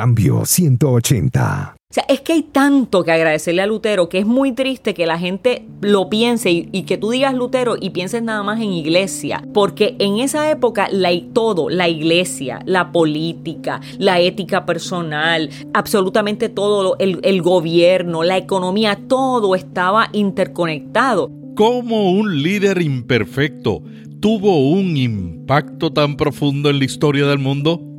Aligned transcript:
Cambio 0.00 0.46
180. 0.46 1.74
O 1.76 1.92
sea, 1.92 2.04
es 2.08 2.22
que 2.22 2.32
hay 2.32 2.42
tanto 2.42 3.04
que 3.04 3.12
agradecerle 3.12 3.60
a 3.60 3.66
Lutero 3.66 4.08
que 4.08 4.16
es 4.16 4.24
muy 4.24 4.52
triste 4.52 4.94
que 4.94 5.04
la 5.04 5.18
gente 5.18 5.66
lo 5.82 6.08
piense 6.08 6.50
y, 6.50 6.84
que 6.84 6.96
tú 6.96 7.10
digas 7.10 7.34
Lutero 7.34 7.76
y 7.78 7.90
pienses 7.90 8.22
nada 8.22 8.42
más 8.42 8.62
en 8.62 8.72
iglesia, 8.72 9.44
porque 9.52 9.96
en 9.98 10.16
esa 10.16 10.50
época 10.50 10.88
la, 10.90 11.10
todo, 11.34 11.68
la 11.68 11.90
iglesia, 11.90 12.60
la 12.64 12.92
política, 12.92 13.82
la 13.98 14.20
ética 14.20 14.64
personal, 14.64 15.50
absolutamente 15.74 16.48
todo, 16.48 16.96
el, 16.98 17.20
el 17.22 17.42
gobierno, 17.42 18.22
la 18.22 18.38
economía, 18.38 18.98
todo 19.06 19.54
estaba 19.54 20.08
interconectado. 20.14 21.30
¿Cómo 21.56 22.10
un 22.12 22.42
líder 22.42 22.80
imperfecto 22.80 23.82
tuvo 24.18 24.70
un 24.70 24.96
impacto 24.96 25.92
tan 25.92 26.16
profundo 26.16 26.70
en 26.70 26.78
la 26.78 26.86
historia 26.86 27.26
del 27.26 27.38
mundo? 27.38 27.89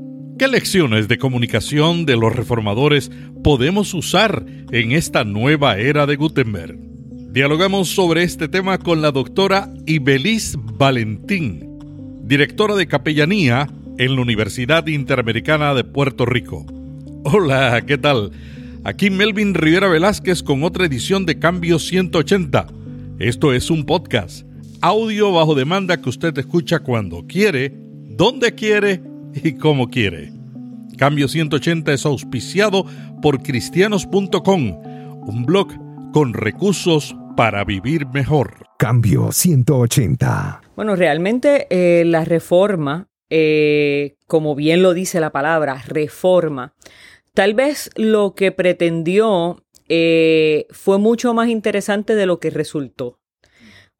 ¿Qué 0.41 0.47
lecciones 0.47 1.07
de 1.07 1.19
comunicación 1.19 2.07
de 2.07 2.17
los 2.17 2.35
reformadores 2.35 3.11
podemos 3.43 3.93
usar 3.93 4.43
en 4.71 4.91
esta 4.91 5.23
nueva 5.23 5.77
era 5.77 6.07
de 6.07 6.15
Gutenberg? 6.15 6.79
Dialogamos 7.31 7.89
sobre 7.89 8.23
este 8.23 8.47
tema 8.47 8.79
con 8.79 9.03
la 9.03 9.11
doctora 9.11 9.71
Ibeliz 9.85 10.55
Valentín, 10.57 11.77
directora 12.23 12.73
de 12.73 12.87
capellanía 12.87 13.69
en 13.99 14.15
la 14.15 14.21
Universidad 14.23 14.87
Interamericana 14.87 15.75
de 15.75 15.83
Puerto 15.83 16.25
Rico. 16.25 16.65
Hola, 17.23 17.79
¿qué 17.85 17.99
tal? 17.99 18.31
Aquí 18.83 19.11
Melvin 19.11 19.53
Rivera 19.53 19.89
Velázquez 19.89 20.41
con 20.41 20.63
otra 20.63 20.87
edición 20.87 21.27
de 21.27 21.37
Cambio 21.37 21.77
180. 21.77 22.65
Esto 23.19 23.53
es 23.53 23.69
un 23.69 23.85
podcast, 23.85 24.47
audio 24.81 25.31
bajo 25.33 25.53
demanda 25.53 26.01
que 26.01 26.09
usted 26.09 26.35
escucha 26.39 26.79
cuando 26.79 27.27
quiere, 27.27 27.77
donde 28.07 28.55
quiere 28.55 29.10
y 29.33 29.53
como 29.53 29.89
quiere. 29.89 30.31
Cambio 30.97 31.27
180 31.27 31.93
es 31.93 32.05
auspiciado 32.05 32.85
por 33.21 33.41
cristianos.com, 33.41 34.81
un 35.27 35.45
blog 35.45 35.69
con 36.13 36.33
recursos 36.33 37.15
para 37.35 37.63
vivir 37.63 38.07
mejor. 38.07 38.67
Cambio 38.77 39.31
180. 39.31 40.61
Bueno, 40.75 40.95
realmente 40.95 41.67
eh, 41.69 42.03
la 42.05 42.25
reforma, 42.25 43.09
eh, 43.29 44.17
como 44.27 44.55
bien 44.55 44.81
lo 44.81 44.93
dice 44.93 45.19
la 45.19 45.31
palabra, 45.31 45.81
reforma, 45.87 46.73
tal 47.33 47.53
vez 47.53 47.89
lo 47.95 48.33
que 48.35 48.51
pretendió 48.51 49.63
eh, 49.87 50.67
fue 50.71 50.97
mucho 50.97 51.33
más 51.33 51.49
interesante 51.49 52.15
de 52.15 52.25
lo 52.25 52.39
que 52.39 52.49
resultó, 52.49 53.19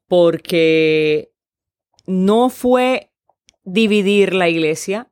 porque 0.08 1.32
no 2.06 2.50
fue 2.50 3.12
dividir 3.64 4.34
la 4.34 4.48
iglesia, 4.48 5.11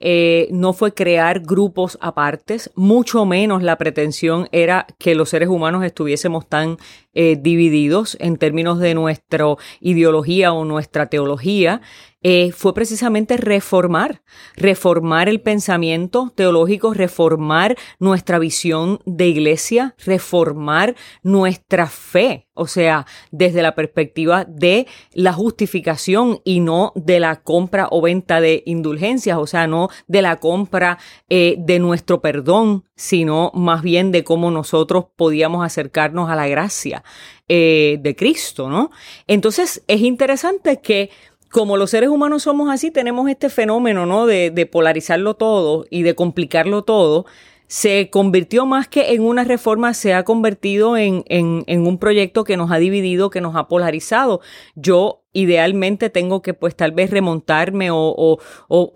eh, 0.00 0.48
no 0.50 0.72
fue 0.72 0.92
crear 0.92 1.40
grupos 1.40 1.98
apartes, 2.00 2.70
mucho 2.74 3.24
menos 3.24 3.62
la 3.62 3.78
pretensión 3.78 4.48
era 4.52 4.86
que 4.98 5.14
los 5.14 5.30
seres 5.30 5.48
humanos 5.48 5.84
estuviésemos 5.84 6.48
tan 6.48 6.78
eh, 7.14 7.36
divididos 7.40 8.16
en 8.20 8.36
términos 8.36 8.78
de 8.78 8.94
nuestra 8.94 9.46
ideología 9.80 10.52
o 10.52 10.64
nuestra 10.64 11.06
teología. 11.06 11.80
Eh, 12.26 12.52
fue 12.52 12.72
precisamente 12.72 13.36
reformar, 13.36 14.22
reformar 14.56 15.28
el 15.28 15.42
pensamiento 15.42 16.32
teológico, 16.34 16.94
reformar 16.94 17.76
nuestra 17.98 18.38
visión 18.38 18.98
de 19.04 19.28
iglesia, 19.28 19.94
reformar 20.06 20.96
nuestra 21.22 21.86
fe, 21.86 22.48
o 22.54 22.66
sea, 22.66 23.04
desde 23.30 23.60
la 23.60 23.74
perspectiva 23.74 24.46
de 24.46 24.86
la 25.12 25.34
justificación 25.34 26.40
y 26.44 26.60
no 26.60 26.92
de 26.94 27.20
la 27.20 27.42
compra 27.42 27.88
o 27.90 28.00
venta 28.00 28.40
de 28.40 28.62
indulgencias, 28.64 29.36
o 29.36 29.46
sea, 29.46 29.66
no 29.66 29.90
de 30.06 30.22
la 30.22 30.36
compra 30.36 30.98
eh, 31.28 31.56
de 31.58 31.78
nuestro 31.78 32.22
perdón, 32.22 32.84
sino 32.96 33.50
más 33.54 33.82
bien 33.82 34.12
de 34.12 34.24
cómo 34.24 34.50
nosotros 34.50 35.06
podíamos 35.16 35.64
acercarnos 35.64 36.30
a 36.30 36.36
la 36.36 36.46
gracia 36.46 37.02
eh, 37.48 37.98
de 38.00 38.16
Cristo, 38.16 38.68
¿no? 38.68 38.90
Entonces, 39.26 39.82
es 39.88 40.00
interesante 40.00 40.80
que 40.80 41.10
como 41.54 41.76
los 41.76 41.90
seres 41.90 42.08
humanos 42.08 42.42
somos 42.42 42.68
así, 42.68 42.90
tenemos 42.90 43.30
este 43.30 43.48
fenómeno, 43.48 44.06
¿no? 44.06 44.26
De, 44.26 44.68
polarizarlo 44.72 45.34
todo 45.34 45.86
y 45.88 46.02
de 46.02 46.16
complicarlo 46.16 46.82
todo. 46.82 47.26
Se 47.68 48.10
convirtió 48.10 48.66
más 48.66 48.88
que 48.88 49.12
en 49.12 49.22
una 49.22 49.44
reforma, 49.44 49.94
se 49.94 50.14
ha 50.14 50.24
convertido 50.24 50.96
en, 50.96 51.22
un 51.68 51.98
proyecto 51.98 52.42
que 52.42 52.56
nos 52.56 52.72
ha 52.72 52.78
dividido, 52.78 53.30
que 53.30 53.40
nos 53.40 53.54
ha 53.54 53.68
polarizado. 53.68 54.40
Yo 54.74 55.22
idealmente 55.32 56.10
tengo 56.10 56.42
que 56.42 56.54
pues 56.54 56.74
tal 56.74 56.90
vez 56.90 57.10
remontarme 57.10 57.90
o, 57.92 58.38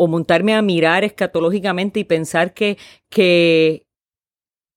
montarme 0.08 0.54
a 0.54 0.62
mirar 0.62 1.04
escatológicamente 1.04 2.00
y 2.00 2.04
pensar 2.04 2.54
que, 2.54 2.76
que, 3.08 3.86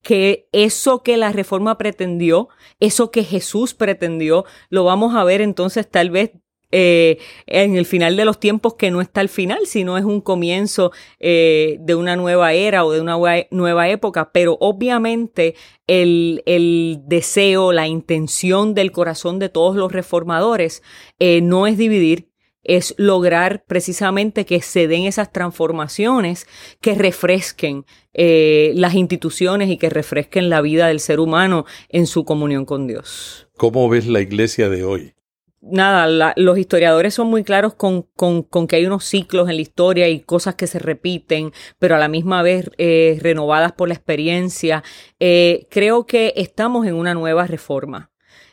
que 0.01 0.47
eso 0.51 1.03
que 1.03 1.17
la 1.17 1.31
reforma 1.31 1.77
pretendió, 1.77 2.49
eso 2.79 3.11
que 3.11 3.23
Jesús 3.23 3.73
pretendió, 3.73 4.45
lo 4.69 4.83
vamos 4.83 5.15
a 5.15 5.23
ver 5.23 5.41
entonces 5.41 5.89
tal 5.89 6.09
vez 6.09 6.31
eh, 6.71 7.17
en 7.47 7.75
el 7.75 7.85
final 7.85 8.15
de 8.15 8.23
los 8.23 8.39
tiempos 8.39 8.75
que 8.75 8.91
no 8.91 9.01
está 9.01 9.19
al 9.19 9.27
final, 9.27 9.65
sino 9.65 9.97
es 9.97 10.05
un 10.05 10.21
comienzo 10.21 10.91
eh, 11.19 11.77
de 11.81 11.95
una 11.95 12.15
nueva 12.15 12.53
era 12.53 12.85
o 12.85 12.93
de 12.93 13.01
una 13.01 13.17
nueva 13.51 13.89
época, 13.89 14.31
pero 14.31 14.57
obviamente 14.61 15.55
el, 15.87 16.41
el, 16.45 17.01
deseo, 17.05 17.73
la 17.73 17.87
intención 17.87 18.73
del 18.73 18.93
corazón 18.93 19.37
de 19.37 19.49
todos 19.49 19.75
los 19.75 19.91
reformadores 19.91 20.81
eh, 21.19 21.41
no 21.41 21.67
es 21.67 21.77
dividir, 21.77 22.30
es 22.63 22.93
lograr 22.97 23.63
precisamente 23.65 24.45
que 24.45 24.61
se 24.61 24.87
den 24.87 25.03
esas 25.03 25.31
transformaciones 25.31 26.47
que 26.79 26.95
refresquen 26.95 27.85
las 28.13 28.93
instituciones 28.93 29.69
y 29.69 29.77
que 29.77 29.89
refresquen 29.89 30.49
la 30.49 30.61
vida 30.61 30.87
del 30.87 30.99
ser 30.99 31.19
humano 31.19 31.65
en 31.89 32.07
su 32.07 32.25
comunión 32.25 32.65
con 32.65 32.87
Dios. 32.87 33.47
¿Cómo 33.57 33.87
ves 33.89 34.05
la 34.07 34.19
iglesia 34.21 34.69
de 34.69 34.83
hoy? 34.83 35.13
nada, 35.61 36.33
los 36.35 36.57
historiadores 36.57 37.13
son 37.13 37.27
muy 37.27 37.43
claros 37.43 37.75
con, 37.75 38.03
con, 38.15 38.43
con, 38.43 38.67
que 38.67 38.75
hay 38.75 38.85
unos 38.85 39.05
ciclos 39.05 39.49
en 39.49 39.55
la 39.55 39.61
historia 39.61 40.09
y 40.09 40.19
cosas 40.19 40.55
que 40.55 40.67
se 40.67 40.79
repiten, 40.79 41.53
pero 41.79 41.95
a 41.95 41.99
la 41.99 42.07
misma 42.07 42.41
vez 42.41 42.69
eh, 42.77 43.17
renovadas 43.21 43.71
por 43.71 43.87
la 43.87 43.93
experiencia. 43.93 44.83
Eh, 45.19 45.67
creo 45.69 46.05
que 46.05 46.33
estamos 46.35 46.87
en 46.87 46.95
una 46.95 47.13
nueva 47.13 47.47
reforma. 47.47 48.10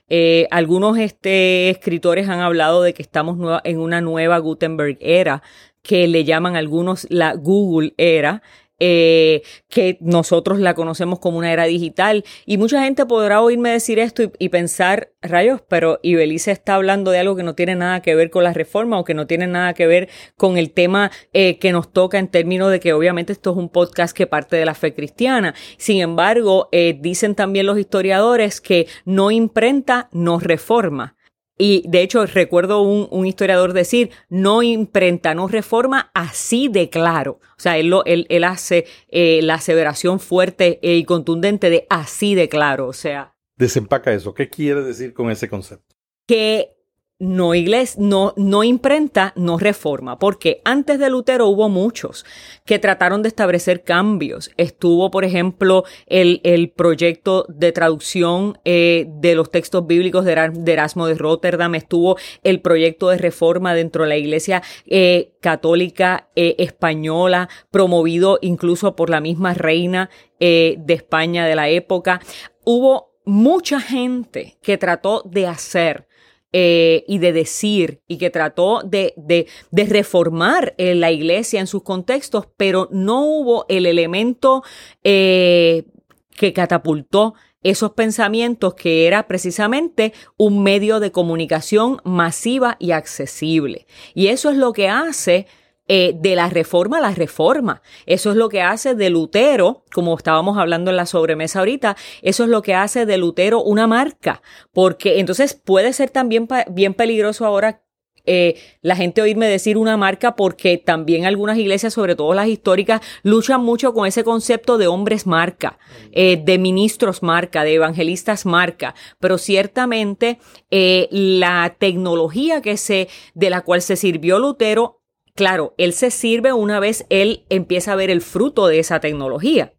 Eh, 0.08 0.48
algunos 0.50 0.98
este, 0.98 1.70
escritores 1.70 2.28
han 2.28 2.40
hablado 2.40 2.82
de 2.82 2.94
que 2.94 3.02
estamos 3.02 3.60
en 3.64 3.78
una 3.78 4.00
nueva 4.00 4.38
Gutenberg 4.38 4.96
era, 5.00 5.42
que 5.82 6.08
le 6.08 6.24
llaman 6.24 6.56
algunos 6.56 7.06
la 7.10 7.34
Google 7.34 7.94
era, 7.98 8.42
eh, 8.80 9.42
que 9.68 9.98
nosotros 10.00 10.60
la 10.60 10.74
conocemos 10.74 11.18
como 11.18 11.38
una 11.38 11.52
era 11.52 11.64
digital. 11.64 12.24
Y 12.46 12.58
mucha 12.58 12.82
gente 12.82 13.06
podrá 13.06 13.40
oírme 13.42 13.70
decir 13.70 13.98
esto 13.98 14.30
y, 14.38 14.48
pensar, 14.48 15.12
rayos, 15.20 15.60
pero 15.68 15.98
Ibelice 16.02 16.52
está 16.52 16.76
hablando 16.76 17.10
de 17.10 17.18
algo 17.18 17.36
que 17.36 17.42
no 17.42 17.54
tiene 17.54 17.74
nada 17.74 18.02
que 18.02 18.14
ver 18.14 18.30
con 18.30 18.44
la 18.44 18.52
reforma 18.52 18.98
o 18.98 19.04
que 19.04 19.14
no 19.14 19.26
tiene 19.26 19.46
nada 19.46 19.74
que 19.74 19.86
ver 19.86 20.08
con 20.36 20.58
el 20.58 20.70
tema 20.70 21.10
eh, 21.32 21.58
que 21.58 21.72
nos 21.72 21.92
toca 21.92 22.18
en 22.18 22.28
términos 22.28 22.70
de 22.70 22.80
que 22.80 22.92
obviamente 22.92 23.32
esto 23.32 23.50
es 23.50 23.56
un 23.56 23.68
podcast 23.68 24.16
que 24.16 24.26
parte 24.26 24.56
de 24.56 24.64
la 24.64 24.74
fe 24.74 24.94
cristiana. 24.94 25.54
Sin 25.76 26.00
embargo, 26.00 26.68
eh, 26.72 26.96
dicen 27.00 27.34
también 27.34 27.66
los 27.66 27.78
historiadores 27.78 28.60
que 28.60 28.86
no 29.04 29.30
imprenta, 29.30 30.08
no 30.12 30.38
reforma. 30.38 31.17
Y 31.58 31.82
de 31.88 32.02
hecho, 32.02 32.24
recuerdo 32.24 32.82
un, 32.82 33.26
historiador 33.26 33.72
decir, 33.72 34.10
no 34.28 34.62
imprenta, 34.62 35.34
no 35.34 35.48
reforma, 35.48 36.10
así 36.14 36.68
de 36.68 36.88
claro. 36.88 37.40
O 37.56 37.60
sea, 37.60 37.76
él, 37.76 37.92
él, 38.06 38.44
hace 38.44 38.86
eh, 39.08 39.40
la 39.42 39.54
aseveración 39.54 40.20
fuerte 40.20 40.78
y 40.80 41.04
contundente 41.04 41.68
de 41.68 41.86
así 41.90 42.36
de 42.36 42.48
claro. 42.48 42.86
O 42.86 42.92
sea. 42.92 43.34
Desempaca 43.56 44.12
eso. 44.12 44.34
¿Qué 44.34 44.48
quiere 44.48 44.82
decir 44.82 45.12
con 45.12 45.30
ese 45.30 45.48
concepto? 45.48 45.96
Que 46.28 46.77
no 47.20 47.54
iglesia, 47.54 48.00
no, 48.00 48.32
no 48.36 48.62
imprenta, 48.62 49.32
no 49.34 49.58
reforma, 49.58 50.18
porque 50.18 50.60
antes 50.64 51.00
de 51.00 51.10
Lutero 51.10 51.48
hubo 51.48 51.68
muchos 51.68 52.24
que 52.64 52.78
trataron 52.78 53.22
de 53.22 53.28
establecer 53.28 53.82
cambios. 53.82 54.52
Estuvo, 54.56 55.10
por 55.10 55.24
ejemplo, 55.24 55.84
el, 56.06 56.40
el 56.44 56.70
proyecto 56.70 57.44
de 57.48 57.72
traducción 57.72 58.58
eh, 58.64 59.06
de 59.08 59.34
los 59.34 59.50
textos 59.50 59.86
bíblicos 59.86 60.24
de, 60.24 60.32
Erasmo 60.72 61.08
de 61.08 61.14
Rotterdam, 61.14 61.74
estuvo 61.74 62.16
el 62.44 62.60
proyecto 62.60 63.08
de 63.08 63.18
reforma 63.18 63.74
dentro 63.74 64.04
de 64.04 64.10
la 64.10 64.16
iglesia 64.16 64.62
eh, 64.86 65.32
católica 65.40 66.28
eh, 66.36 66.54
española, 66.58 67.48
promovido 67.72 68.38
incluso 68.42 68.94
por 68.94 69.10
la 69.10 69.20
misma 69.20 69.54
reina 69.54 70.08
de 70.40 70.84
España 70.86 71.46
de 71.46 71.56
la 71.56 71.68
época. 71.68 72.20
Hubo 72.64 73.18
mucha 73.24 73.80
gente 73.80 74.56
que 74.62 74.78
trató 74.78 75.22
de 75.24 75.48
hacer 75.48 76.07
eh, 76.52 77.04
y 77.06 77.18
de 77.18 77.34
decir 77.34 78.00
y 78.08 78.16
que 78.16 78.30
trató 78.30 78.80
de, 78.82 79.12
de, 79.16 79.84
reformar 79.84 80.74
eh, 80.78 80.94
la 80.94 81.10
iglesia 81.10 81.60
en 81.60 81.66
sus 81.66 81.82
contextos, 81.82 82.46
pero 82.56 82.88
no 82.90 83.22
hubo 83.22 83.66
el 83.68 83.84
elemento 83.84 84.62
eh, 85.04 85.84
que 86.30 86.54
catapultó 86.54 87.34
esos 87.62 87.92
pensamientos 87.92 88.74
que 88.74 89.06
era 89.06 89.26
precisamente 89.26 90.14
un 90.38 90.62
medio 90.62 91.00
de 91.00 91.12
comunicación 91.12 92.00
masiva 92.04 92.76
y 92.78 92.92
accesible. 92.92 93.86
Y 94.14 94.28
eso 94.28 94.48
es 94.48 94.56
lo 94.56 94.72
que 94.72 94.88
hace 94.88 95.46
eh, 95.88 96.14
de 96.14 96.36
la 96.36 96.48
reforma 96.48 96.98
a 96.98 97.00
la 97.00 97.10
reforma. 97.10 97.82
Eso 98.06 98.30
es 98.30 98.36
lo 98.36 98.48
que 98.48 98.62
hace 98.62 98.94
de 98.94 99.10
Lutero, 99.10 99.84
como 99.92 100.16
estábamos 100.16 100.58
hablando 100.58 100.90
en 100.90 100.96
la 100.96 101.06
sobremesa 101.06 101.60
ahorita, 101.60 101.96
eso 102.22 102.44
es 102.44 102.50
lo 102.50 102.62
que 102.62 102.74
hace 102.74 103.06
de 103.06 103.18
Lutero 103.18 103.62
una 103.62 103.86
marca, 103.86 104.42
porque 104.72 105.18
entonces 105.18 105.54
puede 105.54 105.92
ser 105.92 106.10
también 106.10 106.46
bien 106.68 106.94
peligroso 106.94 107.46
ahora 107.46 107.82
eh, 108.30 108.60
la 108.82 108.94
gente 108.94 109.22
oírme 109.22 109.46
decir 109.46 109.78
una 109.78 109.96
marca 109.96 110.36
porque 110.36 110.76
también 110.76 111.24
algunas 111.24 111.56
iglesias, 111.56 111.94
sobre 111.94 112.14
todo 112.14 112.34
las 112.34 112.48
históricas, 112.48 113.00
luchan 113.22 113.62
mucho 113.62 113.94
con 113.94 114.06
ese 114.06 114.22
concepto 114.22 114.76
de 114.76 114.86
hombres 114.86 115.26
marca, 115.26 115.78
eh, 116.12 116.36
de 116.36 116.58
ministros 116.58 117.22
marca, 117.22 117.64
de 117.64 117.76
evangelistas 117.76 118.44
marca, 118.44 118.94
pero 119.18 119.38
ciertamente 119.38 120.40
eh, 120.70 121.08
la 121.10 121.76
tecnología 121.78 122.60
que 122.60 122.76
se, 122.76 123.08
de 123.32 123.48
la 123.48 123.62
cual 123.62 123.80
se 123.80 123.96
sirvió 123.96 124.38
Lutero, 124.38 124.97
claro, 125.38 125.72
él 125.78 125.92
se 125.92 126.10
sirve 126.10 126.52
una 126.52 126.80
vez 126.80 127.06
él 127.10 127.44
empieza 127.48 127.92
a 127.92 127.96
ver 127.96 128.10
el 128.10 128.22
fruto 128.22 128.66
de 128.66 128.80
esa 128.80 128.98
tecnología. 128.98 129.72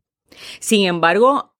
Sin 0.61 0.87
embargo, 0.87 1.53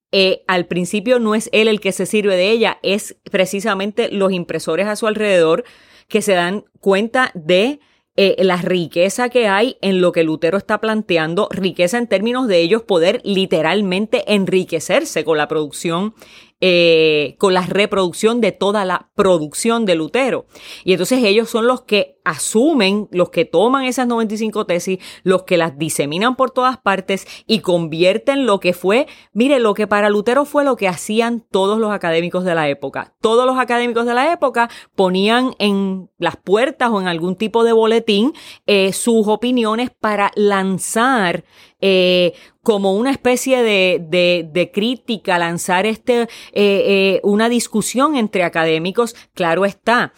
al 0.47 0.67
principio 0.67 1.19
no 1.19 1.35
es 1.35 1.49
él 1.51 1.67
el 1.67 1.81
que 1.81 1.91
se 1.91 2.05
sirve 2.05 2.37
de 2.37 2.49
ella, 2.49 2.79
es 2.81 3.17
precisamente 3.29 4.09
los 4.09 4.31
impresores 4.31 4.87
a 4.87 4.95
su 4.95 5.05
alrededor 5.05 5.65
que 6.07 6.21
se 6.21 6.31
dan 6.31 6.63
cuenta 6.79 7.31
de 7.35 7.81
eh, 8.15 8.35
la 8.39 8.57
riqueza 8.57 9.27
que 9.27 9.47
hay 9.47 9.77
en 9.81 9.99
lo 9.99 10.13
que 10.13 10.23
Lutero 10.23 10.57
está 10.57 10.79
planteando, 10.79 11.49
riqueza 11.51 11.97
en 11.97 12.07
términos 12.07 12.47
de 12.47 12.59
ellos 12.59 12.83
poder 12.83 13.19
literalmente 13.25 14.33
enriquecerse 14.33 15.25
con 15.25 15.37
la 15.37 15.49
producción 15.49 16.13
eh, 16.61 17.35
con 17.37 17.53
la 17.53 17.61
reproducción 17.61 18.41
de 18.41 18.51
toda 18.51 18.83
la 18.83 19.11
producción 19.15 19.85
de 19.85 19.95
Lutero. 19.95 20.45
Y 20.83 20.91
entonces 20.91 21.23
ellos 21.23 21.49
son 21.49 21.67
los 21.67 21.83
que 21.83 22.18
asumen, 22.29 23.07
los 23.11 23.29
que 23.29 23.45
toman 23.45 23.85
esas 23.85 24.07
95 24.07 24.65
tesis, 24.65 24.99
los 25.23 25.43
que 25.43 25.57
las 25.57 25.77
diseminan 25.77 26.35
por 26.35 26.51
todas 26.51 26.77
partes 26.77 27.27
y 27.47 27.59
convierten 27.59 28.45
lo 28.45 28.59
que 28.59 28.73
fue, 28.73 29.07
mire, 29.33 29.59
lo 29.59 29.73
que 29.73 29.87
para 29.87 30.09
Lutero 30.09 30.45
fue 30.45 30.63
lo 30.63 30.75
que 30.75 30.87
hacían 30.87 31.45
todos 31.51 31.79
los 31.79 31.91
académicos 31.91 32.43
de 32.43 32.55
la 32.55 32.69
época. 32.69 33.13
Todos 33.21 33.45
los 33.45 33.57
académicos 33.57 34.05
de 34.05 34.13
la 34.13 34.31
época 34.31 34.69
ponían 34.95 35.53
en 35.59 36.09
las 36.17 36.37
puertas 36.37 36.89
o 36.91 37.01
en 37.01 37.07
algún 37.07 37.35
tipo 37.35 37.63
de 37.63 37.73
boletín 37.73 38.33
eh, 38.67 38.93
sus 38.93 39.27
opiniones 39.27 39.89
para 39.89 40.31
lanzar 40.35 41.43
eh, 41.81 42.33
como 42.61 42.93
una 42.93 43.09
especie 43.09 43.63
de, 43.63 44.45
de, 44.51 44.71
crítica, 44.71 45.39
lanzar 45.39 45.85
este, 45.85 46.23
eh, 46.23 46.27
eh, 46.53 47.19
una 47.23 47.47
discusión 47.49 48.15
entre 48.15 48.43
académicos, 48.43 49.15
claro 49.33 49.65
está. 49.65 50.13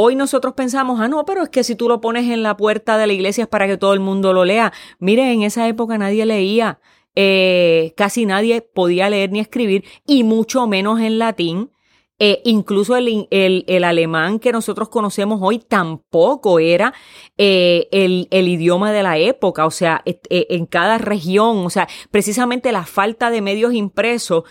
Hoy 0.00 0.14
nosotros 0.14 0.54
pensamos, 0.54 1.00
ah, 1.00 1.08
no, 1.08 1.24
pero 1.24 1.42
es 1.42 1.48
que 1.48 1.64
si 1.64 1.74
tú 1.74 1.88
lo 1.88 2.00
pones 2.00 2.30
en 2.30 2.42
la 2.42 2.56
puerta 2.56 2.96
de 2.98 3.06
la 3.06 3.12
iglesia 3.12 3.42
es 3.42 3.48
para 3.48 3.66
que 3.66 3.76
todo 3.76 3.94
el 3.94 4.00
mundo 4.00 4.32
lo 4.32 4.44
lea. 4.44 4.72
Mire, 4.98 5.32
en 5.32 5.42
esa 5.42 5.66
época 5.66 5.98
nadie 5.98 6.24
leía, 6.24 6.80
casi 7.96 8.24
nadie 8.24 8.60
podía 8.62 9.10
leer 9.10 9.32
ni 9.32 9.40
escribir, 9.40 9.84
y 10.06 10.22
mucho 10.22 10.66
menos 10.66 11.00
en 11.00 11.18
latín. 11.18 11.70
Eh, 12.20 12.40
incluso 12.44 12.96
el, 12.96 13.28
el, 13.30 13.64
el, 13.68 13.84
alemán 13.84 14.40
que 14.40 14.50
nosotros 14.50 14.88
conocemos 14.88 15.38
hoy 15.40 15.60
tampoco 15.60 16.58
era 16.58 16.92
eh, 17.36 17.86
el, 17.92 18.26
el, 18.32 18.48
idioma 18.48 18.90
de 18.90 19.04
la 19.04 19.18
época, 19.18 19.64
o 19.66 19.70
sea, 19.70 20.02
eh, 20.04 20.18
en 20.28 20.66
cada 20.66 20.98
región, 20.98 21.58
o 21.64 21.70
sea, 21.70 21.86
precisamente 22.10 22.72
la 22.72 22.84
falta 22.86 23.30
de 23.30 23.40
medios 23.40 23.72
impresos 23.72 24.42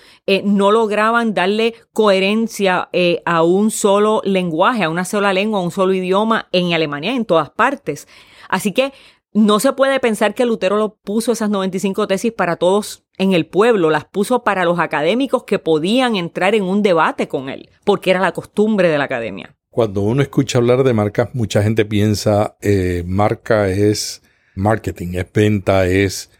no 0.45 0.71
lograban 0.71 1.33
darle 1.33 1.75
coherencia 1.91 2.89
a 3.25 3.43
un 3.43 3.71
solo 3.71 4.21
lenguaje, 4.23 4.83
a 4.83 4.89
una 4.89 5.03
sola 5.03 5.33
lengua, 5.33 5.59
a 5.59 5.63
un 5.63 5.71
solo 5.71 5.93
idioma 5.93 6.47
en 6.51 6.73
Alemania, 6.73 7.15
en 7.15 7.25
todas 7.25 7.49
partes. 7.49 8.07
Así 8.49 8.71
que 8.71 8.93
no 9.33 9.59
se 9.59 9.73
puede 9.73 9.99
pensar 9.99 10.33
que 10.33 10.45
Lutero 10.45 10.77
lo 10.77 10.95
puso 10.95 11.31
esas 11.31 11.49
95 11.49 12.07
tesis 12.07 12.31
para 12.31 12.55
todos 12.55 13.03
en 13.17 13.33
el 13.33 13.47
pueblo, 13.47 13.89
las 13.89 14.05
puso 14.05 14.43
para 14.43 14.63
los 14.63 14.79
académicos 14.79 15.43
que 15.43 15.59
podían 15.59 16.15
entrar 16.15 16.55
en 16.55 16.63
un 16.63 16.83
debate 16.83 17.27
con 17.27 17.49
él, 17.49 17.69
porque 17.83 18.11
era 18.11 18.19
la 18.19 18.31
costumbre 18.31 18.89
de 18.89 18.97
la 18.97 19.05
academia. 19.05 19.55
Cuando 19.69 20.01
uno 20.01 20.21
escucha 20.21 20.59
hablar 20.59 20.83
de 20.83 20.93
marcas, 20.93 21.29
mucha 21.33 21.61
gente 21.61 21.85
piensa, 21.85 22.57
eh, 22.61 23.03
marca 23.05 23.69
es 23.69 24.23
marketing, 24.55 25.15
es 25.15 25.31
venta, 25.31 25.85
es 25.87 26.31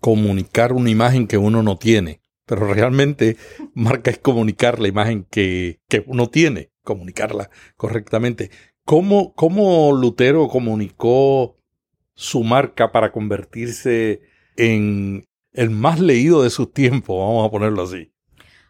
comunicar 0.00 0.72
una 0.72 0.90
imagen 0.90 1.26
que 1.26 1.38
uno 1.38 1.62
no 1.62 1.76
tiene. 1.76 2.20
Pero 2.46 2.72
realmente 2.72 3.36
marca 3.74 4.10
es 4.10 4.18
comunicar 4.18 4.78
la 4.78 4.88
imagen 4.88 5.26
que, 5.30 5.80
que 5.88 6.04
uno 6.06 6.28
tiene, 6.28 6.70
comunicarla 6.82 7.50
correctamente. 7.76 8.50
¿Cómo, 8.84 9.34
¿Cómo 9.34 9.92
Lutero 9.92 10.46
comunicó 10.48 11.56
su 12.14 12.44
marca 12.44 12.92
para 12.92 13.12
convertirse 13.12 14.20
en 14.56 15.26
el 15.54 15.70
más 15.70 16.00
leído 16.00 16.42
de 16.42 16.50
sus 16.50 16.72
tiempos, 16.72 17.16
vamos 17.18 17.46
a 17.46 17.50
ponerlo 17.50 17.82
así. 17.82 18.10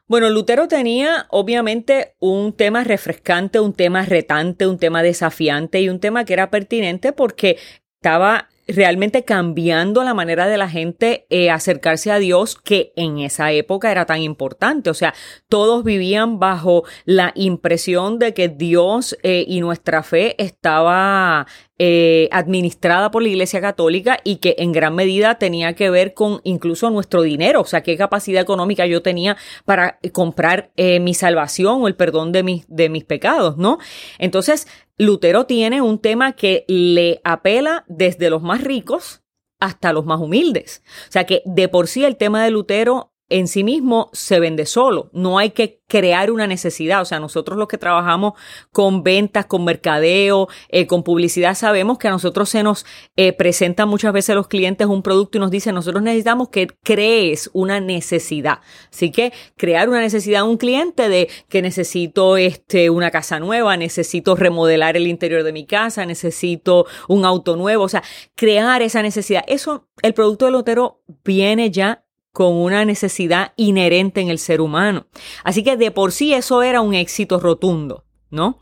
Bueno, 0.07 0.29
Lutero 0.29 0.69
tenía 0.69 1.27
obviamente 1.31 2.15
un 2.21 2.53
tema 2.53 2.85
refrescante, 2.85 3.59
un 3.59 3.73
tema 3.73 4.05
retante, 4.05 4.67
un 4.67 4.79
tema 4.79 5.03
desafiante 5.03 5.81
y 5.81 5.89
un 5.89 5.99
tema 5.99 6.27
que 6.27 6.35
era 6.35 6.51
pertinente 6.51 7.13
porque 7.13 7.57
estaba 7.97 8.51
realmente 8.67 9.25
cambiando 9.25 10.05
la 10.05 10.15
manera 10.15 10.47
de 10.47 10.57
la 10.57 10.69
gente 10.69 11.27
eh, 11.31 11.51
acercarse 11.51 12.11
a 12.11 12.19
Dios 12.19 12.57
que 12.57 12.93
en 12.97 13.19
esa 13.19 13.53
época 13.53 13.91
era 13.91 14.07
tan 14.07 14.21
importante. 14.23 14.91
O 14.91 14.95
sea, 14.95 15.15
todos 15.49 15.85
vivían 15.85 16.39
bajo 16.39 16.85
la 17.05 17.33
impresión 17.35 18.19
de 18.19 18.35
que 18.35 18.49
Dios 18.49 19.17
eh, 19.23 19.45
y 19.47 19.61
nuestra 19.61 20.03
fe 20.03 20.43
estaba 20.43 21.47
eh, 21.79 22.29
administrada 22.33 23.11
por 23.11 23.23
la 23.23 23.29
Iglesia 23.29 23.61
Católica 23.61 24.19
y 24.25 24.37
que 24.37 24.57
en 24.59 24.73
gran 24.73 24.95
medida 24.95 25.39
tenía 25.39 25.75
que 25.75 25.91
ver 25.91 26.15
con 26.15 26.41
incluso 26.45 26.91
nuestro 26.91 27.23
dinero, 27.23 27.63
o 27.63 27.65
sea, 27.65 27.83
qué 27.83 27.97
capacidad 27.97 28.43
económica 28.43 28.87
yo 28.87 29.03
tenía 29.03 29.37
para 29.65 29.99
comprar 30.13 30.73
mi 30.77 31.15
salvación 31.15 31.83
o 31.83 31.89
el 31.89 31.97
perdón 31.97 32.33
de 32.33 32.43
mis, 32.43 32.65
de 32.69 32.89
mis 32.89 33.05
pecados, 33.05 33.57
¿no? 33.57 33.79
Entonces, 34.19 34.67
Lutero 34.97 35.47
tiene 35.47 35.83
un 35.83 35.99
tema 35.99 36.33
que 36.33 36.65
le 36.69 37.21
apela 37.25 37.85
desde 37.89 38.31
los 38.31 38.43
más 38.43 38.63
ricos 38.63 39.23
hasta 39.61 39.93
los 39.93 40.05
más 40.05 40.21
humildes. 40.21 40.83
O 41.09 41.13
sea 41.13 41.25
que 41.25 41.43
de 41.47 41.69
por 41.69 41.89
sí 41.89 42.05
el 42.05 42.17
tema 42.17 42.45
de 42.45 42.51
Lutero 42.51 43.14
en 43.29 43.49
sí 43.49 43.65
mismo 43.65 44.11
se 44.13 44.39
vende 44.39 44.67
solo. 44.67 45.11
No 45.13 45.39
hay 45.39 45.51
que 45.51 45.81
crear 45.89 46.31
una 46.31 46.47
necesidad. 46.47 47.01
O 47.01 47.05
sea, 47.05 47.21
nosotros 47.21 47.59
los 47.59 47.69
que 47.69 47.79
trabajamos 47.79 48.35
con 48.73 49.03
ventas, 49.03 49.47
con 49.47 49.65
mercadeo, 49.65 50.49
eh, 50.69 50.87
con 50.87 51.03
publicidad, 51.03 51.55
sabemos 51.55 51.99
que 51.99 52.09
a 52.09 52.11
nosotros 52.11 52.49
se 52.49 52.63
nos 52.63 52.85
eh, 53.17 53.33
presentan 53.33 53.89
muchas 53.89 54.13
veces 54.13 54.35
los 54.35 54.49
clientes 54.49 54.87
un 54.87 55.03
producto 55.03 55.39
y 55.39 55.41
nos 55.41 55.51
dicen, 55.51 55.75
nosotros 55.75 56.03
necesitamos 56.03 56.49
que 56.49 56.69
crees 56.83 57.51
una 57.53 57.81
necesidad. 57.81 58.61
Así 58.91 59.11
que 59.11 59.33
crear 59.57 59.89
una 59.89 60.01
necesidad 60.01 60.43
a 60.43 60.45
un 60.45 60.57
cliente 60.57 61.09
de 61.09 61.29
que 61.49 61.63
necesito 61.63 62.37
este, 62.37 62.91
una 62.91 63.11
casa 63.11 63.41
nueva, 63.41 63.77
necesito 63.77 64.37
remodelar 64.37 64.97
el 64.97 65.07
interior 65.07 65.43
de 65.43 65.53
mi 65.53 65.67
casa, 65.67 66.05
necesito 66.07 66.87
un 67.09 67.25
auto 67.25 67.57
nuevo. 67.57 67.85
O 67.85 67.89
sea, 67.89 68.03
crear 68.35 68.83
esa 68.83 69.03
necesidad. 69.03 69.45
Eso, 69.47 69.89
el 70.03 70.15
producto 70.15 70.45
de 70.45 70.53
Lotero 70.53 71.01
viene 71.25 71.71
ya 71.71 72.04
con 72.35 72.53
una 72.57 72.85
necesidad 72.85 73.53
inherente 73.57 74.21
en 74.21 74.29
el 74.29 74.41
ser 74.41 74.61
humano. 74.61 75.07
Así 75.45 75.63
que 75.63 75.77
de 75.77 75.93
por 75.93 76.11
sí 76.11 76.35
eso 76.35 76.65
era 76.65 76.81
un 76.81 76.93
éxito 76.93 77.39
rotundo, 77.39 78.05
¿no? 78.29 78.59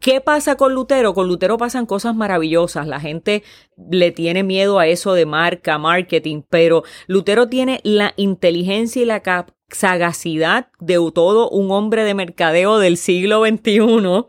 ¿Qué 0.00 0.20
pasa 0.20 0.56
con 0.56 0.72
Lutero? 0.72 1.12
Con 1.12 1.26
Lutero 1.26 1.58
pasan 1.58 1.86
cosas 1.86 2.14
maravillosas. 2.14 2.86
La 2.86 3.00
gente 3.00 3.42
le 3.76 4.12
tiene 4.12 4.44
miedo 4.44 4.78
a 4.78 4.86
eso 4.86 5.12
de 5.12 5.26
marca, 5.26 5.76
marketing, 5.76 6.42
pero 6.48 6.84
Lutero 7.08 7.48
tiene 7.48 7.80
la 7.82 8.14
inteligencia 8.16 9.02
y 9.02 9.06
la 9.06 9.22
sagacidad 9.68 10.68
de 10.78 10.94
todo 11.12 11.50
un 11.50 11.72
hombre 11.72 12.04
de 12.04 12.14
mercadeo 12.14 12.78
del 12.78 12.96
siglo 12.96 13.44
XXI. 13.44 14.26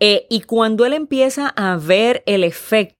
Eh, 0.00 0.26
y 0.28 0.40
cuando 0.40 0.86
él 0.86 0.92
empieza 0.92 1.48
a 1.48 1.76
ver 1.76 2.24
el 2.26 2.42
efecto, 2.42 2.95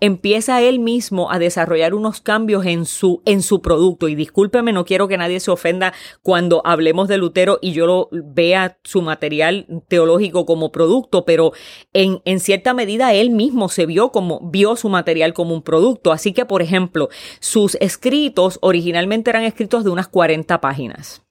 empieza 0.00 0.60
él 0.60 0.78
mismo 0.78 1.30
a 1.30 1.38
desarrollar 1.38 1.94
unos 1.94 2.20
cambios 2.20 2.66
en 2.66 2.84
su, 2.84 3.22
en 3.24 3.42
su 3.42 3.62
producto. 3.62 4.08
Y 4.08 4.14
discúlpeme, 4.14 4.72
no 4.72 4.84
quiero 4.84 5.08
que 5.08 5.16
nadie 5.16 5.40
se 5.40 5.50
ofenda 5.50 5.92
cuando 6.22 6.62
hablemos 6.64 7.08
de 7.08 7.18
Lutero 7.18 7.58
y 7.62 7.72
yo 7.72 7.86
lo 7.86 8.08
vea 8.12 8.78
su 8.84 9.02
material 9.02 9.66
teológico 9.88 10.46
como 10.46 10.72
producto, 10.72 11.24
pero 11.24 11.52
en, 11.92 12.20
en 12.24 12.40
cierta 12.40 12.74
medida 12.74 13.14
él 13.14 13.30
mismo 13.30 13.68
se 13.68 13.86
vio 13.86 14.10
como, 14.10 14.40
vio 14.50 14.76
su 14.76 14.88
material 14.88 15.32
como 15.32 15.54
un 15.54 15.62
producto. 15.62 16.12
Así 16.12 16.32
que, 16.32 16.44
por 16.44 16.62
ejemplo, 16.62 17.08
sus 17.40 17.76
escritos 17.80 18.58
originalmente 18.62 19.30
eran 19.30 19.44
escritos 19.44 19.84
de 19.84 19.90
unas 19.90 20.08
40 20.08 20.60
páginas. 20.60 21.22